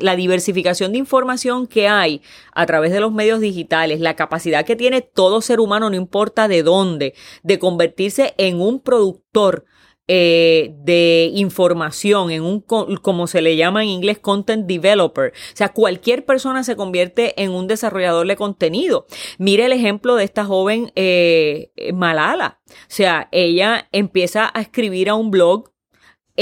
la 0.00 0.16
diversificación 0.16 0.92
de 0.92 0.98
información 0.98 1.66
que 1.66 1.88
hay 1.88 2.20
a 2.52 2.66
través 2.66 2.92
de 2.92 3.00
los 3.00 3.12
medios 3.12 3.40
digitales, 3.40 4.00
la 4.00 4.16
capacidad 4.16 4.66
que 4.66 4.76
tiene 4.76 5.00
todo 5.00 5.40
ser 5.40 5.60
humano, 5.60 5.88
no 5.88 5.96
importa 5.96 6.48
de 6.48 6.62
dónde, 6.62 7.14
de 7.42 7.58
convertirse 7.58 8.34
en 8.36 8.60
un 8.60 8.80
productor 8.80 9.64
eh, 10.12 10.74
de 10.82 11.30
información, 11.34 12.32
en 12.32 12.42
un, 12.42 12.60
como 12.60 13.28
se 13.28 13.42
le 13.42 13.54
llama 13.54 13.84
en 13.84 13.90
inglés, 13.90 14.18
content 14.18 14.66
developer. 14.66 15.30
O 15.30 15.56
sea, 15.56 15.68
cualquier 15.68 16.24
persona 16.24 16.64
se 16.64 16.74
convierte 16.74 17.40
en 17.40 17.52
un 17.52 17.68
desarrollador 17.68 18.26
de 18.26 18.34
contenido. 18.34 19.06
Mire 19.38 19.66
el 19.66 19.72
ejemplo 19.72 20.16
de 20.16 20.24
esta 20.24 20.44
joven 20.44 20.90
eh, 20.96 21.70
Malala. 21.94 22.58
O 22.66 22.72
sea, 22.88 23.28
ella 23.30 23.88
empieza 23.92 24.50
a 24.52 24.60
escribir 24.60 25.10
a 25.10 25.14
un 25.14 25.30
blog 25.30 25.70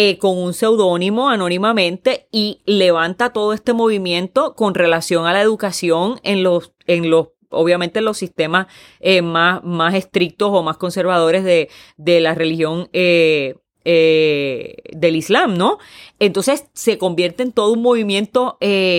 eh, 0.01 0.17
con 0.17 0.39
un 0.39 0.55
seudónimo 0.55 1.29
anónimamente 1.29 2.29
y 2.31 2.61
levanta 2.67 3.33
todo 3.33 3.53
este 3.53 3.73
movimiento 3.73 4.55
con 4.55 4.77
relación 4.77 5.27
a 5.27 5.33
la 5.33 5.43
educación 5.43 6.21
en 6.23 6.45
los, 6.45 6.73
en 6.87 7.11
los 7.11 7.31
obviamente 7.49 7.99
en 7.99 8.05
los 8.05 8.17
sistemas 8.17 8.69
eh, 9.01 9.23
más, 9.23 9.65
más 9.65 9.97
estrictos 9.97 10.51
o 10.53 10.63
más 10.63 10.77
conservadores 10.77 11.43
de, 11.43 11.69
de 11.97 12.21
la 12.21 12.37
religión 12.37 12.89
eh, 12.93 13.57
del 13.83 15.17
Islam, 15.17 15.59
¿no? 15.59 15.79
Entonces 16.21 16.67
se 16.75 16.97
convierte 16.97 17.43
en 17.43 17.51
todo 17.51 17.73
un 17.73 17.83
movimiento 17.83 18.57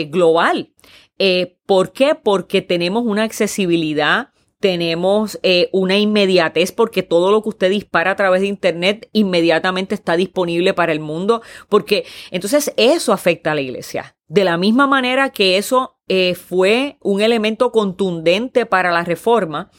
global. 0.09 0.73
¿Por 1.65 1.93
qué? 1.93 2.15
Porque 2.15 2.62
tenemos 2.62 3.05
una 3.05 3.23
accesibilidad 3.23 4.31
tenemos 4.60 5.39
eh, 5.41 5.69
una 5.72 5.98
inmediatez 5.98 6.72
porque 6.72 7.04
todo 7.04 7.32
lo 7.32 7.41
que 7.41 7.50
usted 7.50 7.69
dispara 7.69 8.12
a 8.12 8.15
través 8.15 8.41
de 8.41 8.48
Internet 8.48 9.10
inmediatamente 9.13 9.95
está 9.95 10.17
disponible 10.17 10.74
para 10.74 10.91
el 10.91 11.00
mundo, 11.00 11.41
porque 11.69 12.06
entonces 12.32 12.74
eso 12.78 13.13
afecta 13.13 13.52
a 13.52 13.56
la 13.56 13.62
iglesia. 13.62 14.15
De 14.28 14.43
la 14.43 14.58
misma 14.58 14.86
manera 14.86 15.30
que 15.30 15.58
eso 15.58 15.98
eh, 16.08 16.36
fue 16.36 16.98
un 17.02 17.22
elemento 17.22 17.72
contundente 17.72 18.65
para 18.65 18.91
la 18.91 19.04
reforma, 19.04 19.72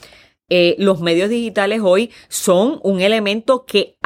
eh, 0.53 0.75
los 0.79 1.01
medios 1.01 1.31
digitales 1.31 1.81
hoy 1.81 2.11
son 2.29 2.81
un 2.83 3.01
elemento 3.01 3.65
que 3.65 3.97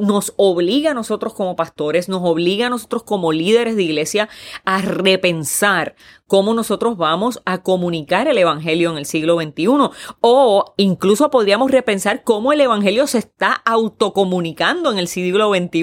nos 0.00 0.32
obliga 0.36 0.92
a 0.92 0.94
nosotros 0.94 1.34
como 1.34 1.56
pastores, 1.56 2.08
nos 2.08 2.22
obliga 2.22 2.68
a 2.68 2.70
nosotros 2.70 3.02
como 3.02 3.32
líderes 3.32 3.74
de 3.74 3.82
iglesia 3.82 4.28
a 4.64 4.82
repensar 4.82 5.96
cómo 6.30 6.54
nosotros 6.54 6.96
vamos 6.96 7.42
a 7.44 7.58
comunicar 7.64 8.28
el 8.28 8.38
Evangelio 8.38 8.92
en 8.92 8.98
el 8.98 9.04
siglo 9.04 9.36
XXI. 9.36 9.90
O 10.20 10.74
incluso 10.76 11.28
podríamos 11.28 11.72
repensar 11.72 12.22
cómo 12.22 12.52
el 12.52 12.60
Evangelio 12.60 13.08
se 13.08 13.18
está 13.18 13.52
autocomunicando 13.52 14.92
en 14.92 14.98
el 14.98 15.08
siglo 15.08 15.52
XXI, 15.52 15.82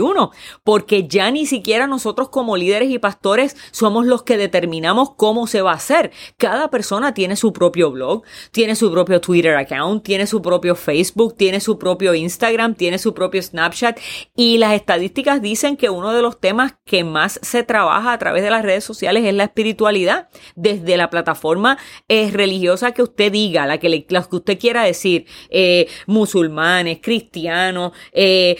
porque 0.63 1.05
ya 1.05 1.31
ni 1.31 1.45
siquiera 1.45 1.85
nosotros 1.85 2.29
como 2.29 2.55
líderes 2.55 2.89
y 2.91 2.97
pastores 2.97 3.57
somos 3.71 4.05
los 4.05 4.23
que 4.23 4.37
determinamos 4.37 5.11
cómo 5.17 5.47
se 5.47 5.61
va 5.61 5.71
a 5.71 5.75
hacer. 5.75 6.11
Cada 6.37 6.69
persona 6.69 7.13
tiene 7.13 7.35
su 7.35 7.51
propio 7.51 7.91
blog, 7.91 8.23
tiene 8.51 8.77
su 8.77 8.89
propio 8.89 9.19
Twitter 9.19 9.57
account, 9.57 10.01
tiene 10.01 10.27
su 10.27 10.41
propio 10.41 10.75
Facebook, 10.75 11.35
tiene 11.35 11.59
su 11.59 11.77
propio 11.77 12.15
Instagram, 12.15 12.75
tiene 12.75 12.99
su 12.99 13.13
propio 13.13 13.41
Snapchat 13.41 13.99
y 14.33 14.59
las 14.59 14.75
estadísticas 14.75 15.41
dicen 15.41 15.75
que 15.75 15.89
uno 15.89 16.13
de 16.13 16.21
los 16.21 16.39
temas 16.39 16.75
que 16.85 17.03
más 17.03 17.37
se 17.43 17.63
trabaja 17.63 18.13
a 18.13 18.17
través 18.17 18.43
de 18.43 18.49
las 18.49 18.63
redes 18.63 18.85
sociales 18.85 19.25
es 19.25 19.33
la 19.33 19.43
espiritualidad 19.43 20.29
desde 20.55 20.97
la 20.97 21.09
plataforma 21.09 21.77
eh, 22.07 22.29
religiosa 22.31 22.91
que 22.91 23.03
usted 23.03 23.31
diga, 23.31 23.65
la 23.67 23.79
que, 23.79 24.05
que 24.05 24.35
usted 24.35 24.59
quiera 24.59 24.83
decir, 24.83 25.25
eh, 25.49 25.87
musulmanes, 26.05 26.99
cristianos, 27.01 27.91
eh, 28.11 28.57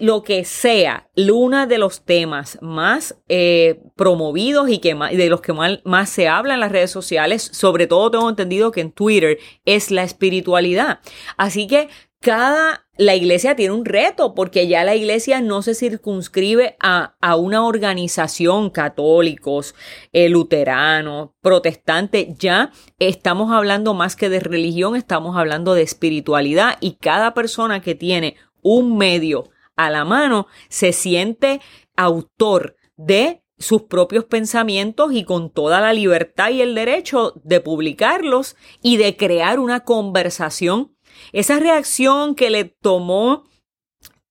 lo 0.00 0.22
que 0.22 0.44
sea, 0.44 1.08
uno 1.16 1.66
de 1.66 1.78
los 1.78 2.04
temas 2.04 2.58
más 2.60 3.16
eh, 3.28 3.80
promovidos 3.96 4.68
y 4.70 4.78
que 4.78 4.94
de 4.94 5.28
los 5.28 5.40
que 5.40 5.52
más, 5.52 5.80
más 5.84 6.10
se 6.10 6.28
habla 6.28 6.54
en 6.54 6.60
las 6.60 6.72
redes 6.72 6.90
sociales, 6.90 7.42
sobre 7.52 7.86
todo 7.86 8.10
tengo 8.10 8.28
entendido 8.28 8.70
que 8.70 8.80
en 8.80 8.92
Twitter, 8.92 9.38
es 9.64 9.90
la 9.90 10.02
espiritualidad. 10.02 11.00
Así 11.36 11.66
que 11.66 11.88
cada 12.20 12.86
la 13.00 13.14
iglesia 13.14 13.56
tiene 13.56 13.72
un 13.72 13.86
reto 13.86 14.34
porque 14.34 14.68
ya 14.68 14.84
la 14.84 14.94
iglesia 14.94 15.40
no 15.40 15.62
se 15.62 15.74
circunscribe 15.74 16.76
a, 16.80 17.16
a 17.22 17.34
una 17.34 17.64
organización 17.64 18.68
católicos, 18.68 19.74
eh, 20.12 20.28
luteranos, 20.28 21.30
protestantes. 21.40 22.36
Ya 22.36 22.72
estamos 22.98 23.52
hablando 23.52 23.94
más 23.94 24.16
que 24.16 24.28
de 24.28 24.40
religión, 24.40 24.96
estamos 24.96 25.38
hablando 25.38 25.72
de 25.72 25.80
espiritualidad 25.80 26.76
y 26.82 26.96
cada 26.96 27.32
persona 27.32 27.80
que 27.80 27.94
tiene 27.94 28.36
un 28.60 28.98
medio 28.98 29.48
a 29.76 29.88
la 29.88 30.04
mano 30.04 30.46
se 30.68 30.92
siente 30.92 31.62
autor 31.96 32.76
de 32.98 33.42
sus 33.56 33.84
propios 33.84 34.26
pensamientos 34.26 35.12
y 35.14 35.24
con 35.24 35.48
toda 35.48 35.80
la 35.80 35.94
libertad 35.94 36.50
y 36.50 36.60
el 36.60 36.74
derecho 36.74 37.32
de 37.44 37.60
publicarlos 37.60 38.56
y 38.82 38.98
de 38.98 39.16
crear 39.16 39.58
una 39.58 39.80
conversación 39.84 40.94
esa 41.32 41.58
reacción 41.58 42.34
que 42.34 42.50
le 42.50 42.64
tomó 42.64 43.44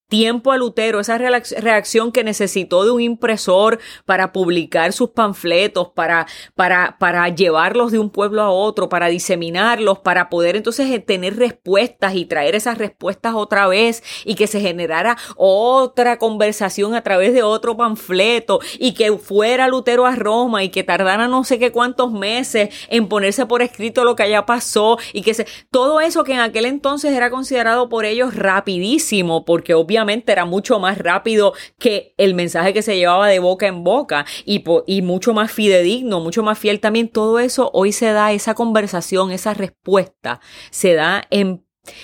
tiempo 0.09 0.51
a 0.51 0.57
Lutero, 0.57 0.99
esa 0.99 1.17
reacción 1.17 2.11
que 2.11 2.23
necesitó 2.23 2.83
de 2.83 2.91
un 2.91 3.01
impresor 3.01 3.79
para 4.05 4.33
publicar 4.33 4.91
sus 4.91 5.11
panfletos, 5.11 5.89
para, 5.89 6.25
para, 6.55 6.97
para 6.99 7.29
llevarlos 7.29 7.91
de 7.91 7.99
un 7.99 8.09
pueblo 8.09 8.41
a 8.41 8.49
otro, 8.49 8.89
para 8.89 9.07
diseminarlos, 9.07 9.99
para 9.99 10.29
poder 10.29 10.55
entonces 10.55 10.89
eh, 10.89 10.99
tener 10.99 11.37
respuestas 11.37 12.15
y 12.15 12.25
traer 12.25 12.55
esas 12.55 12.79
respuestas 12.79 13.35
otra 13.35 13.67
vez 13.67 14.03
y 14.25 14.33
que 14.33 14.47
se 14.47 14.59
generara 14.59 15.15
otra 15.35 16.17
conversación 16.17 16.95
a 16.95 17.03
través 17.03 17.33
de 17.33 17.43
otro 17.43 17.77
panfleto 17.77 18.59
y 18.79 18.95
que 18.95 19.15
fuera 19.17 19.67
Lutero 19.67 20.07
a 20.07 20.15
Roma 20.15 20.63
y 20.63 20.69
que 20.69 20.83
tardara 20.83 21.27
no 21.27 21.43
sé 21.43 21.59
qué 21.59 21.71
cuántos 21.71 22.11
meses 22.11 22.69
en 22.89 23.07
ponerse 23.07 23.45
por 23.45 23.61
escrito 23.61 24.03
lo 24.03 24.15
que 24.15 24.23
allá 24.23 24.47
pasó 24.47 24.97
y 25.13 25.21
que 25.21 25.35
se, 25.35 25.45
todo 25.69 26.01
eso 26.01 26.23
que 26.23 26.33
en 26.33 26.39
aquel 26.39 26.65
entonces 26.65 27.13
era 27.13 27.29
considerado 27.29 27.89
por 27.89 28.05
ellos 28.05 28.33
rapidísimo 28.33 29.45
porque 29.45 29.75
obviamente 29.75 29.98
era 30.27 30.45
mucho 30.45 30.79
más 30.79 30.97
rápido 30.97 31.53
que 31.77 32.13
el 32.17 32.33
mensaje 32.33 32.73
que 32.73 32.81
se 32.81 32.97
llevaba 32.97 33.27
de 33.27 33.39
boca 33.39 33.67
en 33.67 33.83
boca 33.83 34.25
y, 34.45 35.01
mucho 35.01 35.33
más 35.33 35.51
fidedigno, 35.51 36.19
mucho 36.19 36.43
más 36.43 36.59
fiel 36.59 36.79
también. 36.79 37.09
Todo 37.09 37.39
eso 37.39 37.71
hoy 37.73 37.91
se 37.91 38.11
da, 38.11 38.31
esa 38.31 38.53
conversación, 38.53 39.31
esa 39.31 39.53
respuesta, 39.53 40.39
se 40.71 40.93
da 40.93 41.23
en 41.29 41.63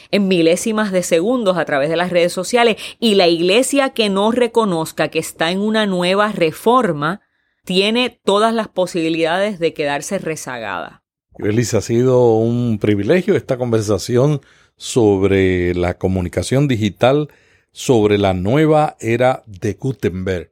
en 0.10 0.28
milésimas 0.28 0.92
de 0.92 1.04
segundos 1.04 1.58
a 1.58 1.66
través 1.66 1.90
de 1.90 1.96
las 1.96 2.10
redes 2.10 2.34
sociales 2.34 2.78
y 3.00 3.16
la 3.16 3.28
iglesia 3.28 3.90
que 3.90 4.10
no 4.10 4.32
reconozca 4.32 5.10
que 5.10 5.20
está 5.20 5.52
en 5.52 5.60
una 5.60 5.86
nueva 5.86 6.32
reforma 6.32 7.22
tiene 7.66 8.20
todas 8.24 8.54
las 8.54 8.68
posibilidades 8.68 9.60
de 9.60 9.74
quedarse 9.74 10.18
rezagada. 10.18 11.04
Elisa, 11.38 11.80
ha 11.80 11.82
sido 11.82 12.36
un 12.38 12.80
privilegio 12.80 13.36
esta 13.36 13.58
conversación 13.58 14.42
sobre 14.78 15.74
la 15.76 15.98
comunicación 15.98 16.68
digital 16.68 17.30
sobre 17.76 18.18
la 18.18 18.34
nueva 18.34 18.96
era 19.02 19.44
de 19.48 19.74
Gutenberg, 19.74 20.50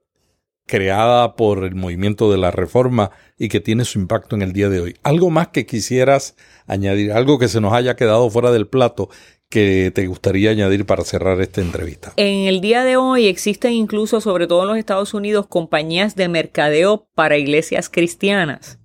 creada 0.68 1.38
por 1.38 1.64
el 1.64 1.74
movimiento 1.74 2.30
de 2.30 2.38
la 2.38 2.52
Reforma 2.52 3.12
y 3.40 3.48
que 3.48 3.62
tiene 3.62 3.86
su 3.86 3.98
impacto 3.98 4.36
en 4.36 4.42
el 4.42 4.52
día 4.52 4.68
de 4.68 4.82
hoy. 4.82 4.98
¿Algo 5.04 5.30
más 5.30 5.48
que 5.48 5.66
quisieras 5.66 6.36
añadir? 6.68 7.14
¿Algo 7.14 7.40
que 7.40 7.48
se 7.48 7.62
nos 7.62 7.72
haya 7.72 7.96
quedado 7.96 8.30
fuera 8.30 8.52
del 8.52 8.68
plato 8.68 9.10
que 9.50 9.90
te 9.96 10.06
gustaría 10.06 10.52
añadir 10.52 10.86
para 10.86 11.06
cerrar 11.06 11.40
esta 11.40 11.62
entrevista? 11.62 12.12
En 12.18 12.46
el 12.50 12.60
día 12.60 12.84
de 12.84 12.98
hoy 12.98 13.28
existen 13.28 13.72
incluso, 13.72 14.20
sobre 14.20 14.46
todo 14.46 14.64
en 14.64 14.68
los 14.68 14.78
Estados 14.78 15.14
Unidos, 15.14 15.48
compañías 15.48 16.18
de 16.18 16.28
mercadeo 16.28 17.08
para 17.16 17.38
iglesias 17.38 17.88
cristianas. 17.88 18.80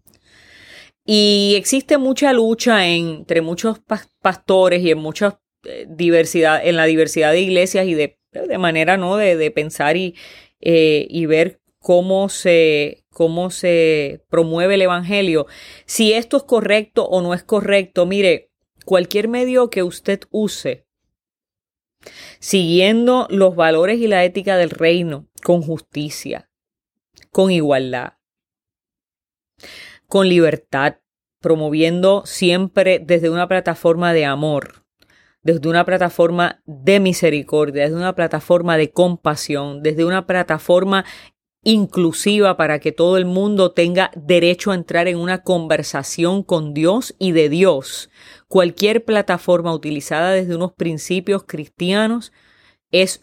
Y 1.04 1.54
existe 1.56 1.98
mucha 1.98 2.32
lucha 2.32 2.86
entre 2.86 3.40
muchos 3.40 3.80
pastores 4.22 4.80
y 4.84 4.92
en 4.92 4.98
mucha 4.98 5.26
eh, 5.28 5.47
diversidad, 5.88 6.64
en 6.64 6.76
la 6.76 6.84
diversidad 6.84 7.32
de 7.32 7.40
iglesias 7.40 7.86
y 7.86 7.94
de 7.94 8.18
de 8.32 8.58
manera 8.58 8.96
¿no? 8.96 9.16
de, 9.16 9.36
de 9.36 9.50
pensar 9.50 9.96
y, 9.96 10.14
eh, 10.60 11.06
y 11.08 11.26
ver 11.26 11.60
cómo 11.78 12.28
se, 12.28 13.04
cómo 13.10 13.50
se 13.50 14.24
promueve 14.28 14.74
el 14.74 14.82
Evangelio. 14.82 15.46
Si 15.86 16.12
esto 16.12 16.36
es 16.36 16.42
correcto 16.44 17.04
o 17.06 17.22
no 17.22 17.34
es 17.34 17.42
correcto, 17.42 18.06
mire, 18.06 18.50
cualquier 18.84 19.28
medio 19.28 19.70
que 19.70 19.82
usted 19.82 20.20
use, 20.30 20.86
siguiendo 22.38 23.26
los 23.30 23.56
valores 23.56 23.98
y 23.98 24.06
la 24.06 24.24
ética 24.24 24.56
del 24.56 24.70
reino, 24.70 25.28
con 25.42 25.62
justicia, 25.62 26.50
con 27.30 27.50
igualdad, 27.50 28.14
con 30.06 30.28
libertad, 30.28 30.96
promoviendo 31.40 32.24
siempre 32.26 32.98
desde 32.98 33.30
una 33.30 33.46
plataforma 33.46 34.12
de 34.12 34.24
amor, 34.24 34.87
desde 35.48 35.70
una 35.70 35.86
plataforma 35.86 36.60
de 36.66 37.00
misericordia, 37.00 37.84
desde 37.84 37.96
una 37.96 38.14
plataforma 38.14 38.76
de 38.76 38.90
compasión, 38.90 39.82
desde 39.82 40.04
una 40.04 40.26
plataforma 40.26 41.06
inclusiva 41.62 42.58
para 42.58 42.80
que 42.80 42.92
todo 42.92 43.16
el 43.16 43.24
mundo 43.24 43.72
tenga 43.72 44.10
derecho 44.14 44.72
a 44.72 44.74
entrar 44.74 45.08
en 45.08 45.16
una 45.16 45.42
conversación 45.42 46.42
con 46.42 46.74
Dios 46.74 47.14
y 47.18 47.32
de 47.32 47.48
Dios. 47.48 48.10
Cualquier 48.46 49.06
plataforma 49.06 49.72
utilizada 49.72 50.32
desde 50.32 50.54
unos 50.54 50.74
principios 50.74 51.44
cristianos 51.44 52.30
es 52.90 53.22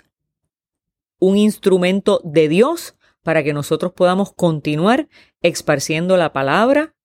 un 1.20 1.38
instrumento 1.38 2.22
de 2.24 2.48
Dios 2.48 2.96
para 3.22 3.44
que 3.44 3.54
nosotros 3.54 3.94
podamos 3.94 4.34
continuar 4.34 5.10
esparciendo 5.44 6.18
la 6.18 6.34
palabra 6.34 6.96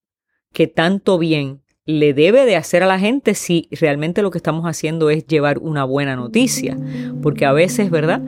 que 0.51 0.65
tanto 0.65 1.19
bien 1.19 1.61
le 1.87 2.13
debe 2.13 2.45
de 2.45 2.55
hacer 2.55 2.83
a 2.83 2.85
la 2.85 2.99
gente 2.99 3.33
si 3.33 3.67
realmente 3.71 4.21
lo 4.21 4.29
que 4.29 4.37
estamos 4.37 4.65
haciendo 4.65 5.09
es 5.09 5.25
llevar 5.25 5.57
una 5.57 5.83
buena 5.83 6.15
noticia. 6.15 6.77
Porque 7.23 7.45
a 7.45 7.53
veces, 7.53 7.89
¿verdad? 7.89 8.21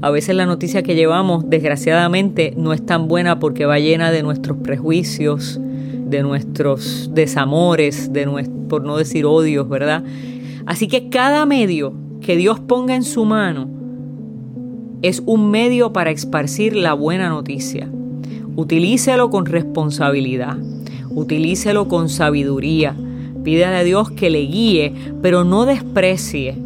A 0.00 0.10
veces 0.10 0.36
la 0.36 0.46
noticia 0.46 0.82
que 0.82 0.94
llevamos, 0.94 1.50
desgraciadamente, 1.50 2.54
no 2.56 2.72
es 2.72 2.86
tan 2.86 3.08
buena 3.08 3.40
porque 3.40 3.66
va 3.66 3.80
llena 3.80 4.12
de 4.12 4.22
nuestros 4.22 4.58
prejuicios, 4.58 5.58
de 5.60 6.22
nuestros 6.22 7.10
desamores, 7.12 8.12
de 8.12 8.26
por 8.68 8.84
no 8.84 8.96
decir 8.96 9.26
odios, 9.26 9.68
¿verdad? 9.68 10.04
Así 10.64 10.86
que 10.86 11.08
cada 11.08 11.44
medio 11.46 11.94
que 12.20 12.36
Dios 12.36 12.60
ponga 12.60 12.94
en 12.94 13.02
su 13.02 13.24
mano 13.24 13.68
es 15.02 15.20
un 15.26 15.50
medio 15.50 15.92
para 15.92 16.10
esparcir 16.12 16.76
la 16.76 16.94
buena 16.94 17.28
noticia. 17.28 17.90
Utilícelo 18.54 19.30
con 19.30 19.46
responsabilidad 19.46 20.58
utilícelo 21.10 21.88
con 21.88 22.08
sabiduría, 22.08 22.96
pídale 23.44 23.76
a 23.76 23.84
Dios 23.84 24.10
que 24.10 24.30
le 24.30 24.40
guíe, 24.40 24.94
pero 25.22 25.44
no 25.44 25.66
desprecie 25.66 26.56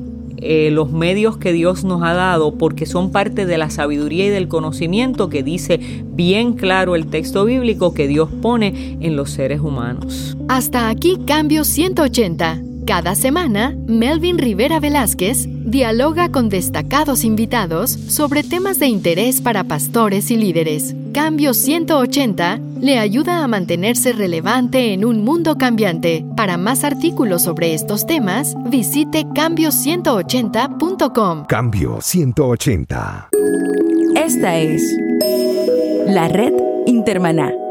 eh, 0.46 0.70
los 0.70 0.92
medios 0.92 1.38
que 1.38 1.54
Dios 1.54 1.84
nos 1.84 2.02
ha 2.02 2.12
dado 2.12 2.56
porque 2.56 2.84
son 2.84 3.10
parte 3.10 3.46
de 3.46 3.56
la 3.56 3.70
sabiduría 3.70 4.26
y 4.26 4.28
del 4.28 4.46
conocimiento 4.46 5.30
que 5.30 5.42
dice 5.42 5.80
bien 6.04 6.52
claro 6.52 6.96
el 6.96 7.06
texto 7.06 7.46
bíblico 7.46 7.94
que 7.94 8.08
Dios 8.08 8.28
pone 8.42 8.98
en 9.00 9.16
los 9.16 9.30
seres 9.30 9.60
humanos. 9.60 10.36
Hasta 10.48 10.90
aquí 10.90 11.18
Cambio 11.26 11.64
180. 11.64 12.60
Cada 12.86 13.14
semana, 13.14 13.74
Melvin 13.86 14.36
Rivera 14.36 14.78
Velázquez 14.78 15.46
dialoga 15.48 16.30
con 16.30 16.50
destacados 16.50 17.24
invitados 17.24 17.90
sobre 17.90 18.42
temas 18.42 18.78
de 18.78 18.88
interés 18.88 19.40
para 19.40 19.64
pastores 19.64 20.30
y 20.30 20.36
líderes. 20.36 20.94
Cambio 21.14 21.54
180 21.54 22.60
le 22.84 22.98
ayuda 22.98 23.42
a 23.42 23.48
mantenerse 23.48 24.12
relevante 24.12 24.92
en 24.92 25.06
un 25.06 25.24
mundo 25.24 25.56
cambiante. 25.56 26.26
Para 26.36 26.58
más 26.58 26.84
artículos 26.84 27.40
sobre 27.42 27.72
estos 27.72 28.04
temas, 28.04 28.54
visite 28.66 29.24
cambio180.com. 29.24 31.46
Cambio 31.46 32.02
180. 32.02 33.30
Esta 34.14 34.58
es 34.58 34.82
la 36.06 36.28
red 36.28 36.52
Intermaná. 36.86 37.63